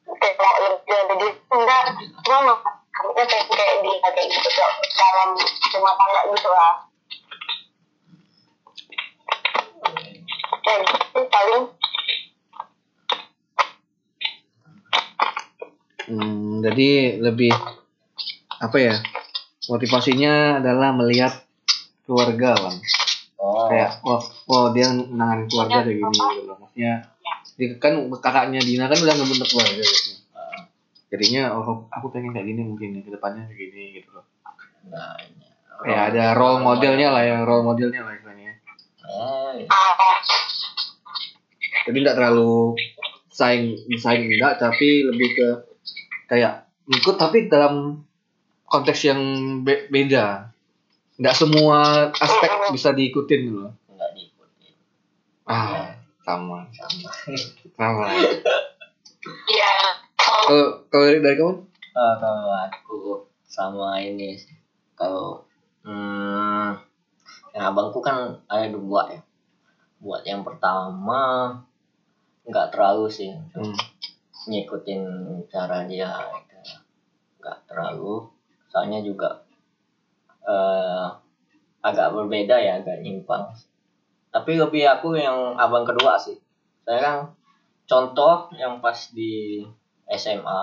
[0.07, 1.83] Kayak jadi enggak.
[2.23, 2.53] Cuma
[2.91, 5.29] kamu kayak kayak di kayak gitu kok dalam
[5.75, 6.73] rumah tangga gitu lah.
[10.61, 11.63] Kayak gitu paling.
[16.11, 17.55] Hmm, jadi lebih
[18.61, 18.95] apa ya
[19.71, 21.47] motivasinya adalah melihat
[22.03, 22.77] keluarga bang
[23.71, 26.55] oh Kayak wah, wah dia menangani keluarga kayak gini gitu loh.
[26.59, 26.93] Maksudnya
[27.55, 30.11] dia kan kakaknya Dina kan udah ngebentuk keluarga gitu.
[31.11, 34.25] Jadinya oh aku pengen kayak gini mungkin ya, ke depannya kayak gini gitu loh.
[34.91, 35.47] nah, ini.
[35.81, 38.51] Kayak ada role modelnya lah ya, role modelnya lah istilahnya.
[39.01, 39.91] eh, ah
[41.87, 42.77] Jadi nggak terlalu
[43.31, 45.47] saing saing enggak, tapi lebih ke
[46.29, 48.03] kayak ikut tapi dalam
[48.67, 49.19] konteks yang
[49.65, 50.50] be- beda.
[51.21, 51.77] Nggak semua
[52.11, 53.73] aspek bisa diikutin gitu loh.
[53.87, 54.73] nggak diikutin
[55.45, 57.09] Ah, sama, sama
[57.77, 58.05] sama.
[59.47, 59.73] ya
[60.17, 61.53] Kalau kalau dari, kamu?
[61.93, 62.97] Ah, kalau aku
[63.43, 64.55] sama ini sih.
[64.95, 65.45] Kalau
[65.83, 66.69] hmm,
[67.51, 69.21] yang abangku kan ada dua ya.
[69.99, 71.53] Buat yang pertama
[72.41, 73.77] nggak terlalu sih Hmm.
[74.41, 75.03] ngikutin
[75.53, 76.09] cara dia
[77.37, 78.25] nggak terlalu.
[78.71, 79.40] Soalnya juga
[80.45, 81.05] eh,
[81.81, 83.49] agak berbeda ya, agak nyimpang.
[84.31, 86.39] Tapi lebih aku yang abang kedua sih.
[86.87, 87.17] Saya kan
[87.89, 89.65] contoh yang pas di
[90.07, 90.61] SMA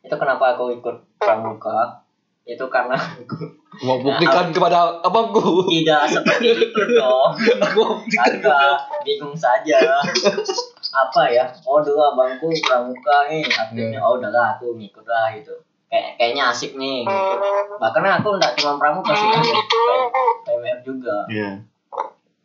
[0.00, 2.00] itu kenapa aku ikut pramuka?
[2.48, 5.68] Itu karena aku Mau buktikan kepada abangku.
[5.70, 7.36] tidak seperti itu dong.
[8.26, 9.78] Agak bingung saja.
[10.90, 11.46] Apa ya?
[11.68, 13.44] Oh dulu abangku pramuka nih.
[13.46, 15.54] Akhirnya oh udahlah aku ngikut lah gitu
[15.90, 17.34] kayak kayaknya asik nih gitu.
[17.82, 19.82] bahkan aku nggak cuma pramuka sih aku
[20.46, 21.50] PMR juga Iya.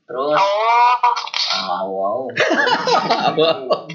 [0.10, 2.20] terus oh wow, wow.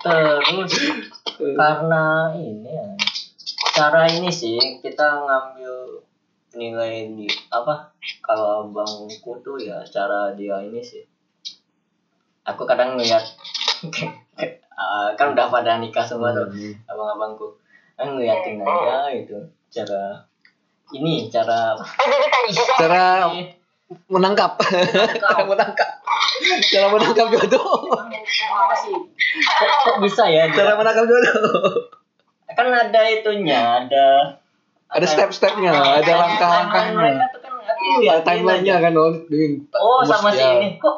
[0.00, 0.72] terus
[1.58, 2.04] karena
[2.38, 2.86] ini ya
[3.74, 6.06] cara ini sih kita ngambil
[6.54, 11.02] nilai di apa kalau bangku tuh ya cara dia ini sih
[12.42, 13.22] aku kadang ngeliat
[14.74, 16.48] ah, kan udah pada nikah semua tuh
[16.86, 17.46] abang-abangku
[17.96, 19.36] kan ngeliatin aja gitu
[19.70, 20.24] cara
[20.90, 21.78] ini cara
[22.78, 23.30] Cara
[24.10, 24.58] menangkap.
[24.58, 25.90] Cara menangkap.
[26.66, 27.94] Cara menangkap jodoh.
[28.10, 28.94] Gimana sih
[29.30, 30.78] kok, kok bisa ya Cara dia?
[30.78, 31.86] menangkap jodoh.
[32.50, 34.34] kan ada itunya ada
[34.90, 37.22] Ada step-stepnya, ada langkah-langkahnya.
[37.82, 39.10] Kan liatin Ada timelinenya kan, oh,
[39.76, 40.48] oh sama si ya.
[40.54, 40.68] ini.
[40.76, 40.96] Kok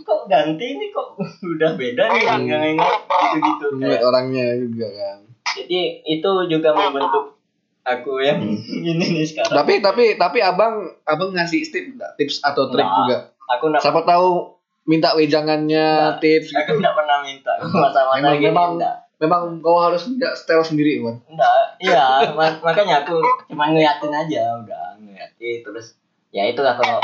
[0.00, 0.86] kok ganti ini?
[0.88, 1.08] Kok
[1.46, 2.22] udah beda nih?
[2.24, 2.42] Hmm.
[2.42, 5.18] nggak ingat gitu gitu Ngeliat orangnya juga kan.
[5.52, 7.36] jadi itu juga membentuk
[7.82, 8.40] aku yang
[8.80, 9.52] ini nih sekarang.
[9.54, 13.30] Tapi tapi tapi abang abang ngasih tips tips atau trik juga.
[13.48, 16.80] aku nggak Siapa tahu minta wejangannya, tips aku gitu.
[16.80, 17.52] nggak pernah minta.
[17.60, 21.14] Masa-masa Memang- gini memang- enggak Memang kau harus punya style sendiri, Wan.
[21.24, 22.26] enggak iya.
[22.32, 25.94] Mak- makanya aku cuma ngeliatin aja udah ngeliatin terus
[26.32, 26.98] ya itulah kalau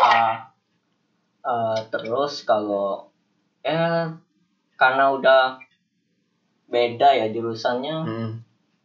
[0.00, 0.34] uh,
[1.42, 3.10] uh, terus kalau
[3.60, 4.06] ya
[4.74, 5.58] karena udah
[6.66, 8.30] beda ya jurusannya Hmm.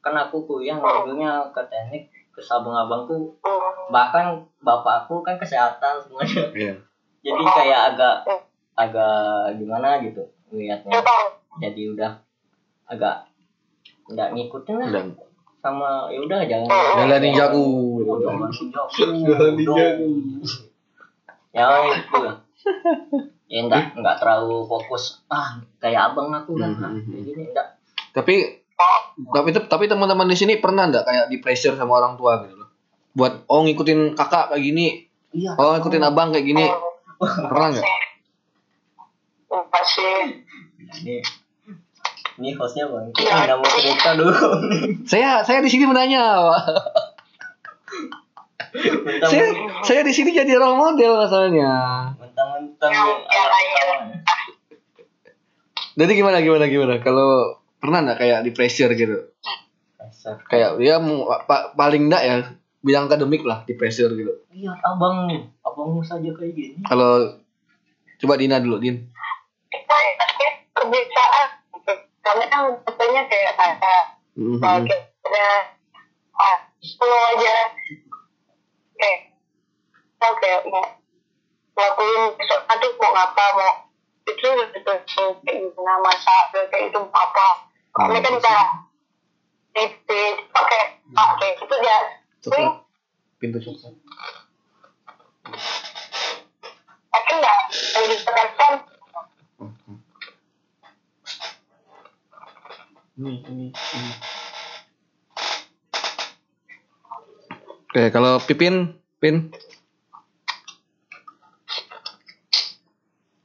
[0.01, 3.33] kan aku kuliah ngambilnya ke teknik ke abang-abangku
[3.89, 6.73] bahkan bapakku kan kesehatan semuanya Iya.
[7.23, 8.15] jadi kayak agak
[8.73, 11.01] agak gimana gitu lihatnya
[11.57, 12.11] jadi udah
[12.85, 13.25] agak
[14.07, 15.03] nggak ngikutin lah.
[15.67, 16.67] Sama ya udah jangan
[17.03, 17.65] Jalanin jago.
[18.03, 19.27] Oh, jangan jago.
[19.27, 20.07] Jalanin jago.
[21.55, 22.15] ya itu
[23.47, 27.11] ya enggak enggak terlalu fokus ah kayak abang aku kan Hmm, hmm, hmm.
[27.11, 27.67] kayak gini enggak
[28.11, 28.35] Tapi
[29.33, 32.69] tapi tapi teman-teman di sini pernah nggak kayak di pressure sama orang tua gitu loh?
[33.17, 36.65] Buat oh ngikutin kakak kayak gini, iya oh ngikutin abang kayak gini,
[37.49, 37.85] pernah nggak?
[39.73, 40.05] pasti
[42.37, 43.13] ini ini hostnya bang Iya.
[43.15, 44.33] kita nggak mau cerita dulu
[45.03, 46.61] Saya saya di sini menanya, Pak.
[48.99, 49.45] mentang saya
[49.81, 51.71] saya di sini jadi role model masalahnya.
[52.13, 53.71] mentang-mentang Ya, yang ya, anak ya.
[53.73, 54.01] kawan
[55.97, 56.95] Jadi gimana gimana gimana?
[56.99, 57.29] Kalau
[57.75, 59.33] pernah nggak kayak di pressure gitu?
[59.95, 60.37] Dasar.
[60.45, 62.35] Kayak dia mau pa- paling enggak ya
[62.79, 64.45] bidang akademik lah di pressure gitu.
[64.51, 65.25] lihat abang
[65.59, 67.41] abangmu saja kayak gini Kalau
[68.15, 69.09] coba Dina dulu, Din.
[70.71, 71.49] kebiasaan
[72.27, 73.95] karena kan katanya kayak ada
[74.35, 75.47] kayak ada
[76.35, 76.57] ah
[76.99, 77.55] lo aja.
[78.99, 79.19] Kayak
[80.19, 80.83] mau kayak mau
[81.77, 83.71] lakuin besok nanti mau ngapa mau
[84.27, 84.93] itu itu
[85.47, 87.47] gimana masak kayak itu apa.
[87.95, 88.57] Kami kan kita
[89.79, 90.19] itu
[90.51, 91.97] pakai pakai itu dia.
[93.39, 93.59] Pintu
[97.07, 97.59] tapi enggak
[97.95, 98.73] yang ditekankan
[103.17, 104.11] Ini, ini, ini.
[107.89, 109.49] Oke, kalau Pipin, Pin,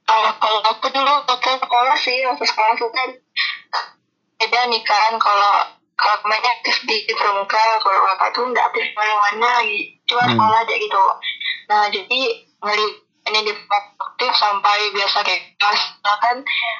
[0.04, 3.08] kalau kalau aku dulu waktu sekolah sih waktu sekolah tuh kan
[4.36, 9.64] beda nih kan kalau kalau kemarin aktif di pramuka kalau bapak tuh nggak aktif mana-mana
[9.64, 10.36] gitu cuma Hmm.
[10.36, 11.04] sekolah aja gitu
[11.72, 12.20] nah jadi
[12.60, 12.86] ngeli
[13.32, 13.52] ini di
[14.34, 16.36] sampai biasa kayak kelas nah, kan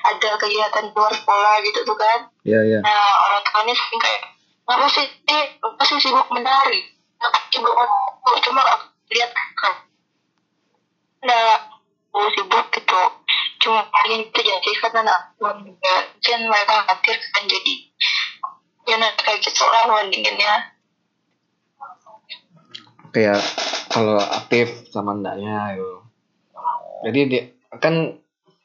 [0.09, 2.29] ada kegiatan luar sekolah gitu tuh kan.
[2.43, 2.81] Ya ya.
[2.83, 4.23] nah orang tuanya sering kayak
[4.67, 5.07] apa sih?
[5.29, 6.81] Eh apa sih sibuk menari?
[7.53, 9.75] Sibuk ngomong cuma aku lihat kan
[11.23, 11.55] nah
[12.11, 13.03] aku sibuk gitu.
[13.63, 17.75] Cuma ingin itu jadi karena anak juga kan mereka khawatir kan jadi
[18.83, 20.75] ya nah kayak gitu lah bandinginnya
[23.13, 23.45] Kayak
[23.93, 26.01] kalau aktif sama ndaknya gitu.
[27.03, 27.43] Jadi dia
[27.83, 28.15] kan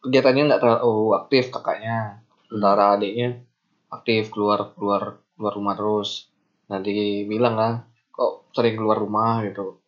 [0.06, 3.42] kegiatannya nggak terlalu aktif kakaknya, sementara adiknya
[3.90, 6.30] aktif keluar keluar keluar rumah terus.
[6.70, 7.74] Nanti bilang lah,
[8.14, 9.82] kok sering keluar rumah gitu.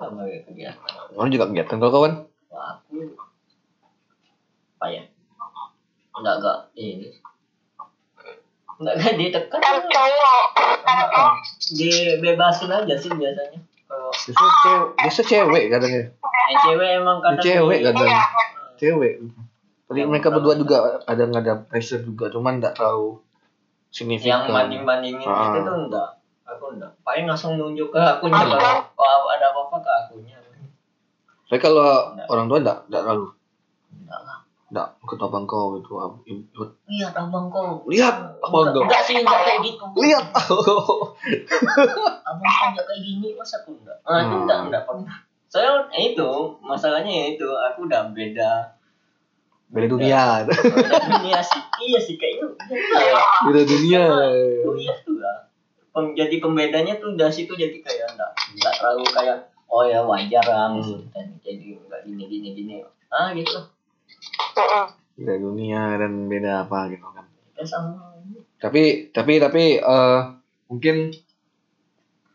[0.00, 2.14] sama kegiatan Orang juga kegiatan kalau kawan.
[2.48, 3.12] Wah, aku
[4.80, 5.04] apa ya
[6.16, 7.08] enggak enggak ini
[8.80, 10.44] enggak enggak ditekan kan cowok
[10.88, 11.32] Enggak.
[11.76, 16.02] dibebasin aja sih biasanya kalau Biasa cewek, biasa cewek katanya.
[16.46, 18.20] yang cewek emang kadang Cewek katanya.
[18.76, 19.14] Cewek.
[19.84, 23.18] Tadi mereka berdua juga kadang ada pressure juga, cuman nggak terlalu
[23.90, 24.46] yang signifikan.
[24.46, 25.50] banding bandingin Ah.
[25.50, 26.08] itu tuh enggak
[26.44, 30.38] aku enggak paling langsung nunjuk ke akunya kalau kalau ada apa apa ke akunya
[31.44, 31.82] Tapi kalau
[32.24, 33.26] orang tua enggak, enggak terlalu.
[33.98, 34.20] enggak
[34.70, 35.98] Enggak, ikut abang kau gitu.
[36.24, 36.70] Ikut.
[36.86, 38.82] lihat abang kau Lihat abang enggak, kau.
[38.86, 40.24] enggak sih enggak kayak gitu Lihat.
[42.24, 44.42] abang kau enggak kayak gini masa aku enggak ah itu Hmm.
[44.44, 46.30] enggak enggak pernah saya itu
[46.60, 48.52] masalahnya ya itu aku udah beda
[49.68, 50.42] Beda dunia.
[50.42, 52.46] beda dunia sih iya sih kayaknya
[52.92, 53.18] iya.
[53.44, 54.02] Beda dunia.
[54.64, 55.46] oh iya tuh lah
[55.90, 60.42] Pem- jadi pembedanya tuh dari situ jadi kayak enggak enggak terlalu kayak oh ya wajar
[60.44, 61.02] lah Hmm.
[61.40, 62.74] jadi enggak gini gini gini
[63.08, 63.58] ah gitu
[65.16, 67.26] Beda dunia dan beda apa gitu kan.
[67.64, 68.16] sama
[68.60, 70.20] Tapi tapi tapi eh
[70.68, 71.12] mungkin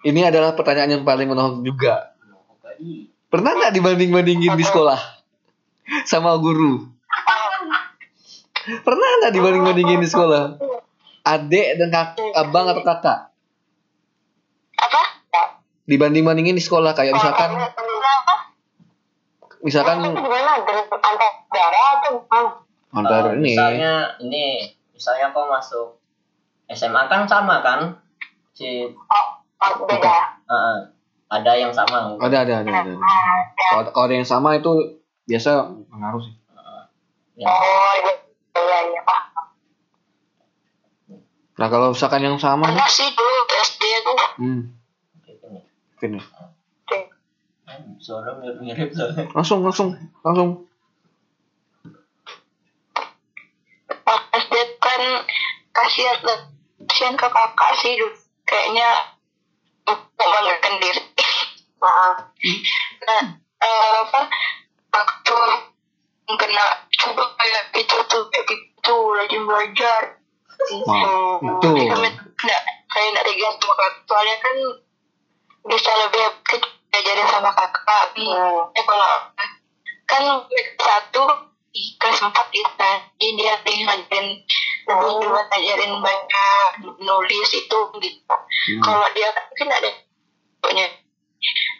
[0.05, 2.13] ini adalah pertanyaan yang paling menohok juga.
[3.29, 5.01] Pernah nggak dibanding-bandingin di sekolah
[6.05, 6.85] sama guru?
[8.65, 10.57] Pernah nggak dibanding-bandingin di sekolah?
[11.25, 13.33] Adik dan kak, abang atau kakak?
[14.77, 15.01] apa
[15.89, 17.49] Dibanding-bandingin di sekolah kayak misalkan?
[19.65, 20.61] Misalkan Itu gimana?
[20.61, 22.49] Antar darah atau gimana?
[22.95, 23.51] antar ini.
[23.51, 25.97] misalnya ini misalnya kau masuk
[26.69, 27.97] SMA kan sama kan?
[28.53, 30.37] Si oh, oh beda.
[30.45, 30.77] Eh,
[31.33, 32.15] ada yang sama.
[32.21, 32.93] Ada ada ada ada.
[33.57, 36.35] Kalau kalau ada yang sama itu biasa pengaruh sih.
[37.35, 38.13] yang oh iya
[38.55, 39.21] iya iya pak.
[41.59, 44.61] Nah kalau misalkan yang sama pernah sih dulu SD tuh hmm,
[46.03, 46.19] nih ini
[48.05, 49.25] suara mirip mirip soalnya.
[49.33, 49.89] Langsung langsung
[50.21, 50.49] langsung.
[54.05, 55.01] pas SD kan
[55.73, 56.21] kasihan
[56.85, 57.97] kasihan ke kakak sih
[58.45, 58.89] kayaknya
[59.89, 61.01] membanggakan diri.
[61.81, 62.29] Maaf.
[63.09, 63.23] Nah
[63.61, 64.21] eh, apa
[64.93, 65.41] aku tuh
[66.37, 66.65] kena
[67.01, 70.01] coba kayak itu tuh kayak gitu rajin belajar.
[70.85, 71.67] Wah, Hmm, itu.
[72.93, 74.55] kayak nggak tergantung kakak soalnya kan
[75.65, 81.23] bisa lebih ke- diajarin sama kakak eh kalau kan kelas satu
[81.75, 83.03] di kelas empat gitu kan.
[83.19, 84.27] Jadi dia ngajarin
[84.87, 86.47] lebih juga ngajarin baca
[87.03, 88.35] nulis itu gitu.
[88.65, 88.81] Hmm.
[88.81, 89.91] kalau dia kan mungkin ada
[90.63, 90.87] pokoknya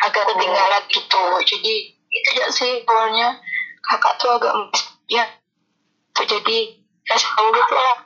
[0.04, 1.24] agak ketinggalan gitu.
[1.48, 3.40] Jadi itu aja sih awalnya
[3.88, 4.52] kakak tuh agak
[5.08, 5.24] ya.
[6.12, 6.58] Tuh jadi
[7.08, 7.98] kasih tahu gitu lah.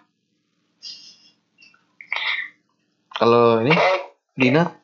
[3.20, 3.76] Kalau ini
[4.40, 4.79] Dina,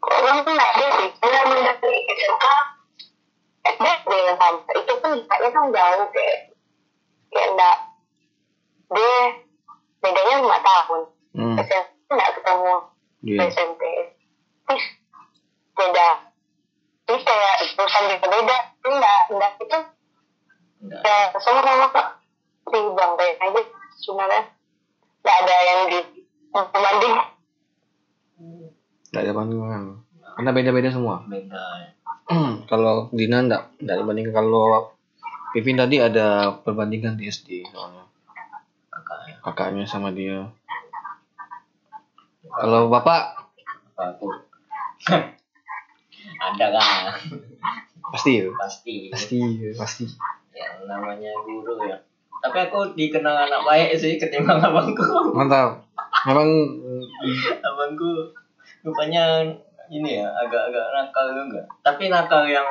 [0.00, 2.46] orang tuh nggak ada sih mendaki SMK
[3.60, 6.38] SD yang itu pun kakaknya kan jauh kayak
[7.28, 7.76] kayak enggak
[8.90, 9.16] dia
[10.00, 11.00] bedanya lima tahun
[11.36, 12.74] hmm, SMP nggak ketemu.
[13.20, 13.82] SMP
[14.64, 14.84] terus
[15.76, 16.08] beda
[17.04, 18.56] terus kayak jurusan juga beda
[18.88, 19.78] enggak enggak itu
[20.80, 22.08] enggak ya sama-sama kok
[22.70, 23.60] di bang kayak aja
[24.00, 24.42] sebenarnya
[25.20, 25.98] nggak ada yang di
[26.50, 27.14] pembanding
[29.10, 29.82] Nggak ada bandingan.
[30.38, 31.24] Karena beda-beda semua.
[31.24, 31.64] beda
[32.70, 34.92] kalau Dina enggak enggak dibandingkan kalau
[35.50, 38.06] Pipin tadi ada perbandingan di SD soalnya
[38.86, 40.46] kakaknya kakaknya sama dia.
[42.50, 43.50] Kalau bapak
[43.96, 44.30] Apa aku
[46.46, 47.14] ada kan
[48.10, 48.50] Pasti ya.
[48.58, 49.38] pasti Pasti,
[49.74, 50.04] pasti.
[50.54, 51.98] yang namanya guru ya
[52.40, 55.04] tapi aku dikenal anak baik sih ketimbang abangku
[55.36, 55.84] Mantap.
[56.24, 56.48] Memang
[57.60, 58.32] abangku
[58.80, 59.44] rupanya
[59.90, 62.66] ini ya agak-agak nakal juga tapi nakal yang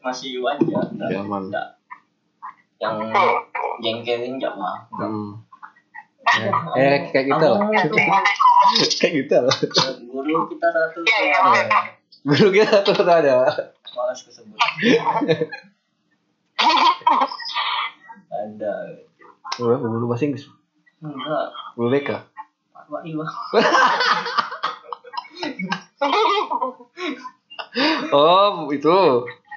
[0.00, 1.46] masih wajar Ya, aman.
[1.46, 1.66] enggak.
[2.76, 2.94] yang
[3.78, 5.30] jengkelin enggak mah hmm.
[6.26, 6.50] ya.
[6.76, 7.60] eh kayak kita lah.
[8.98, 9.56] Kayak kita lah.
[10.04, 11.38] guru kita satu Iya, iya.
[11.38, 11.80] ya,
[12.20, 13.46] Guru kita tuh ada.
[13.94, 14.58] malas kesebut
[18.28, 18.72] ada
[19.56, 20.44] Guru, guru bahasa Inggris.
[20.98, 21.44] enggak
[21.74, 22.10] Guru BK.
[22.86, 23.26] Pak Iwa
[28.16, 28.96] Oh, itu.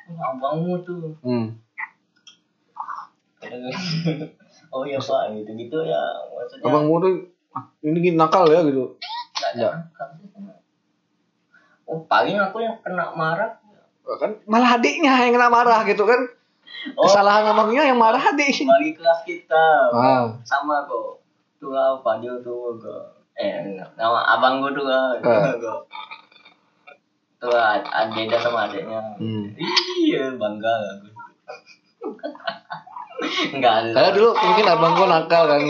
[0.10, 1.53] abangmu tuh Hmm.
[4.70, 7.12] oh iya pak gitu gitu ya maksudnya Abangmu tuh
[7.82, 8.99] ini nakal ya gitu.
[9.32, 10.28] nggak ada nakal sih.
[11.86, 13.55] oh paling aku yang kena marah
[14.12, 16.18] Kan malah adiknya yang kena marah gitu kan.
[16.93, 18.66] oh Kesalahan abangnya yang marah adik.
[18.68, 20.26] bagi kelas kita Ah.
[20.41, 21.22] sama kok
[21.55, 23.03] tuh apa dia tuh kok
[23.36, 25.53] eh nama abang gua tuh kok Ah.
[25.55, 25.80] kok
[27.40, 29.56] tuh ad- ad- beda sama adiknya Hmm.
[29.98, 31.08] iya bangga aku
[33.52, 35.62] enggak ada Karena dulu mungkin abang gua nakal kan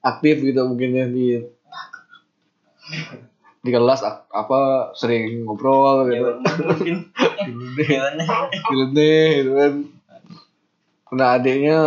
[0.00, 1.40] aktif gitu mungkin ya di
[3.60, 4.00] di kelas
[4.32, 6.40] apa sering ngobrol gitu.
[6.40, 6.96] bener, mungkin
[8.64, 9.72] Gini gitu kan.
[11.04, 11.78] Kena adiknya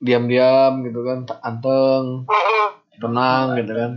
[0.00, 2.24] diam-diam gitu kan, anteng,
[2.96, 3.92] tenang gitu kan.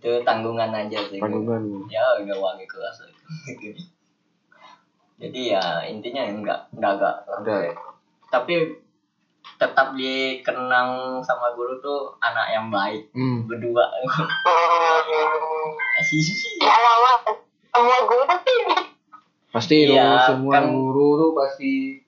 [0.00, 1.84] Itu tanggungan aja sih Tanggungan.
[1.86, 3.04] ya udah wangi kelas.
[5.20, 7.56] Jadi ya intinya enggak enggak enggak Ada.
[8.32, 8.72] tapi
[9.54, 13.44] tetap dikenang sama guru tuh anak yang baik Hmm.
[13.44, 13.84] berdua.
[16.58, 17.12] Ya lama
[17.70, 18.24] semua guru
[19.50, 21.98] Pasti Iya, dong, semua kan- guru tuh pasti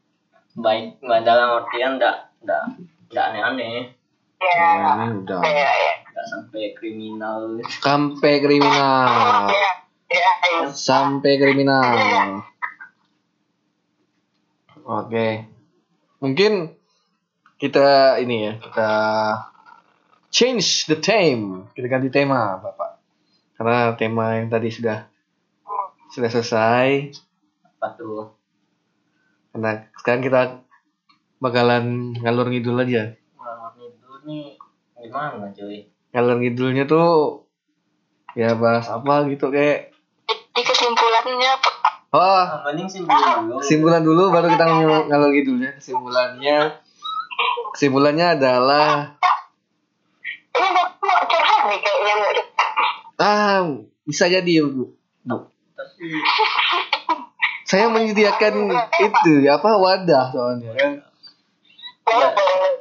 [0.55, 2.63] baik nggak dalam artian enggak enggak
[3.07, 3.77] enggak aneh-aneh.
[4.41, 5.41] Ya ya, ini udah.
[5.45, 5.93] Ya ya
[6.27, 9.51] sampai kriminal sampai kriminal.
[9.51, 9.73] ya
[10.13, 10.67] ya ya.
[10.71, 12.45] Sampai kriminal.
[14.83, 15.47] Oke.
[16.19, 16.75] Mungkin
[17.59, 18.93] kita ini ya, kita
[20.35, 21.71] change the theme.
[21.75, 22.99] Kita ganti tema, Bapak.
[23.55, 25.07] Karena tema yang tadi sudah
[26.11, 27.15] sudah selesai.
[27.83, 28.31] apa tuh
[29.51, 30.41] Karena sekarang kita
[31.43, 33.15] bakalan ngalur ngidul aja.
[33.39, 34.55] Wah, itu nih
[35.03, 37.43] gimana cuy Ngalur ngidulnya tuh
[38.33, 39.93] ya bahas apa gitu kayak
[40.53, 41.53] Di kesimpulannya
[42.13, 45.81] oh ah, mending sih dulu kesimpulan dulu baru kita ng- ngalur ngidulnya.
[45.81, 46.57] Kesimpulannya
[47.73, 49.17] kesimpulannya adalah
[50.53, 52.69] ini mau curhat nih kayaknya mau curhat.
[53.17, 53.59] ah
[54.05, 54.93] bisa jadi Bu.
[55.25, 55.37] Bu.
[55.73, 56.07] tapi
[57.65, 58.69] Saya menyediakan
[59.01, 60.93] itu apa wadah soalnya kan.
[62.05, 62.29] Ya,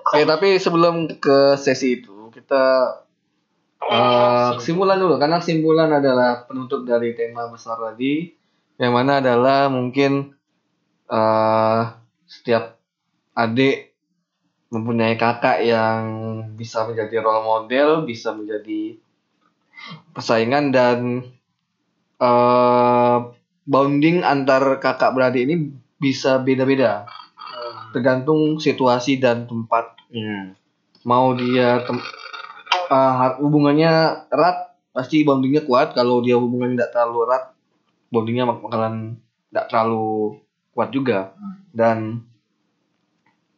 [0.04, 3.00] Oke, tapi sebelum ke sesi itu kita
[3.90, 8.30] eh, kesimpulan dulu karena kesimpulan adalah penutup dari tema besar tadi
[8.78, 10.34] yang mana adalah mungkin
[11.12, 11.82] eh
[12.26, 12.80] setiap
[13.36, 13.92] adik
[14.72, 16.02] mempunyai kakak yang
[16.56, 18.96] bisa menjadi role model, bisa menjadi
[20.16, 21.00] persaingan dan
[22.24, 23.18] eh
[23.68, 27.06] bonding antar kakak beradik ini bisa beda-beda.
[27.92, 30.56] Tergantung situasi dan tempatnya.
[31.04, 32.08] Mau dia tem-
[32.92, 35.96] ah, hubungannya erat, pasti bondingnya kuat.
[35.96, 37.44] Kalau dia hubungannya tidak terlalu erat,
[38.12, 38.96] bondingnya bak- bakalan
[39.48, 40.44] tidak terlalu
[40.76, 41.20] kuat juga.
[41.72, 42.28] Dan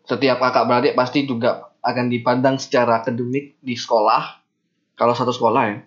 [0.06, 4.40] setiap kakak beradik pasti juga akan dipandang secara akademik di sekolah.
[4.94, 5.78] Kalau satu sekolah ya.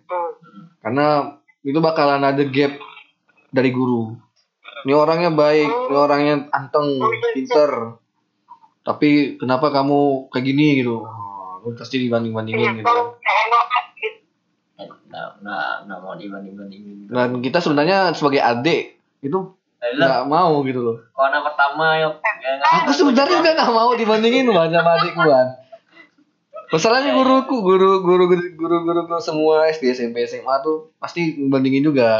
[0.82, 2.78] Karena itu bakalan ada gap
[3.50, 4.14] dari guru.
[4.86, 6.98] Ini orangnya baik, ini orangnya anteng,
[7.34, 7.70] pinter.
[8.86, 11.02] Tapi kenapa kamu kayak gini gitu?
[11.02, 13.15] Oh, lu pasti dibanding-bandingin gitu.
[14.76, 18.82] Eh, nggak nggak nggak mau dibanding bandingin Dan kita sebenarnya sebagai adik
[19.20, 19.38] itu
[19.78, 20.96] nggak mau gitu loh.
[21.10, 25.22] kalau anak pertama yuk ya, nggak- Aku sebenarnya juga nggak mau dibandingin Wan, sama adikku
[25.22, 25.46] kan.
[26.66, 32.18] Masalahnya guruku, guru guru guru guru guruku semua SD SMP SMA tuh pasti bandingin juga.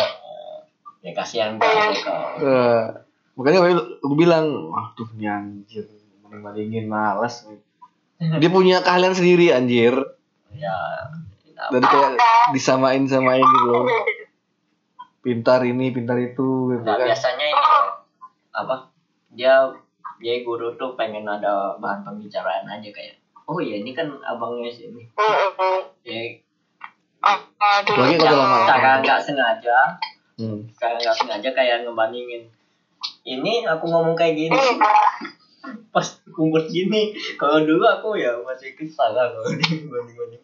[1.00, 2.82] ya kasihan banget kau Eh,
[3.34, 3.58] makanya
[3.98, 5.86] aku bilang, wah tuh nih anjir
[6.20, 7.46] banding bandingin malas.
[8.40, 9.94] Dia punya keahlian sendiri anjir.
[10.52, 10.74] ya
[11.58, 12.10] Dari kayak
[12.50, 13.84] disamain samain gitu loh.
[15.24, 17.02] Pintar ini, pintar itu gitu Nah, kan.
[17.04, 17.80] biasanya ini ya,
[18.54, 18.76] apa?
[19.32, 19.54] Dia
[20.16, 25.04] dia guru tuh pengen ada bahan pembicaraan aja kayak oh ya ini kan abangnya sini
[26.02, 26.40] ya
[27.20, 27.36] Ah,
[27.82, 28.56] dulu Lagi kalau lama.
[28.62, 29.78] secara nggak sengaja.
[30.36, 30.60] Hmm.
[30.70, 32.44] sekarang nggak sengaja kayak ngebandingin
[33.24, 34.56] ini aku ngomong kayak gini.
[35.90, 40.38] Pas kumpul gini kalau dulu aku ya masih kesal lah kalau dibanding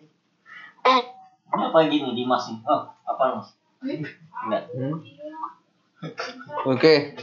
[1.53, 3.49] apa gini Dimas nih oh apa mas
[4.47, 4.99] enggak Hmm.
[6.73, 7.15] Oke.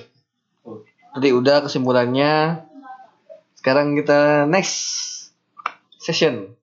[1.12, 2.64] Tadi udah kesimpulannya.
[3.60, 4.80] Sekarang kita next
[5.99, 6.55] session.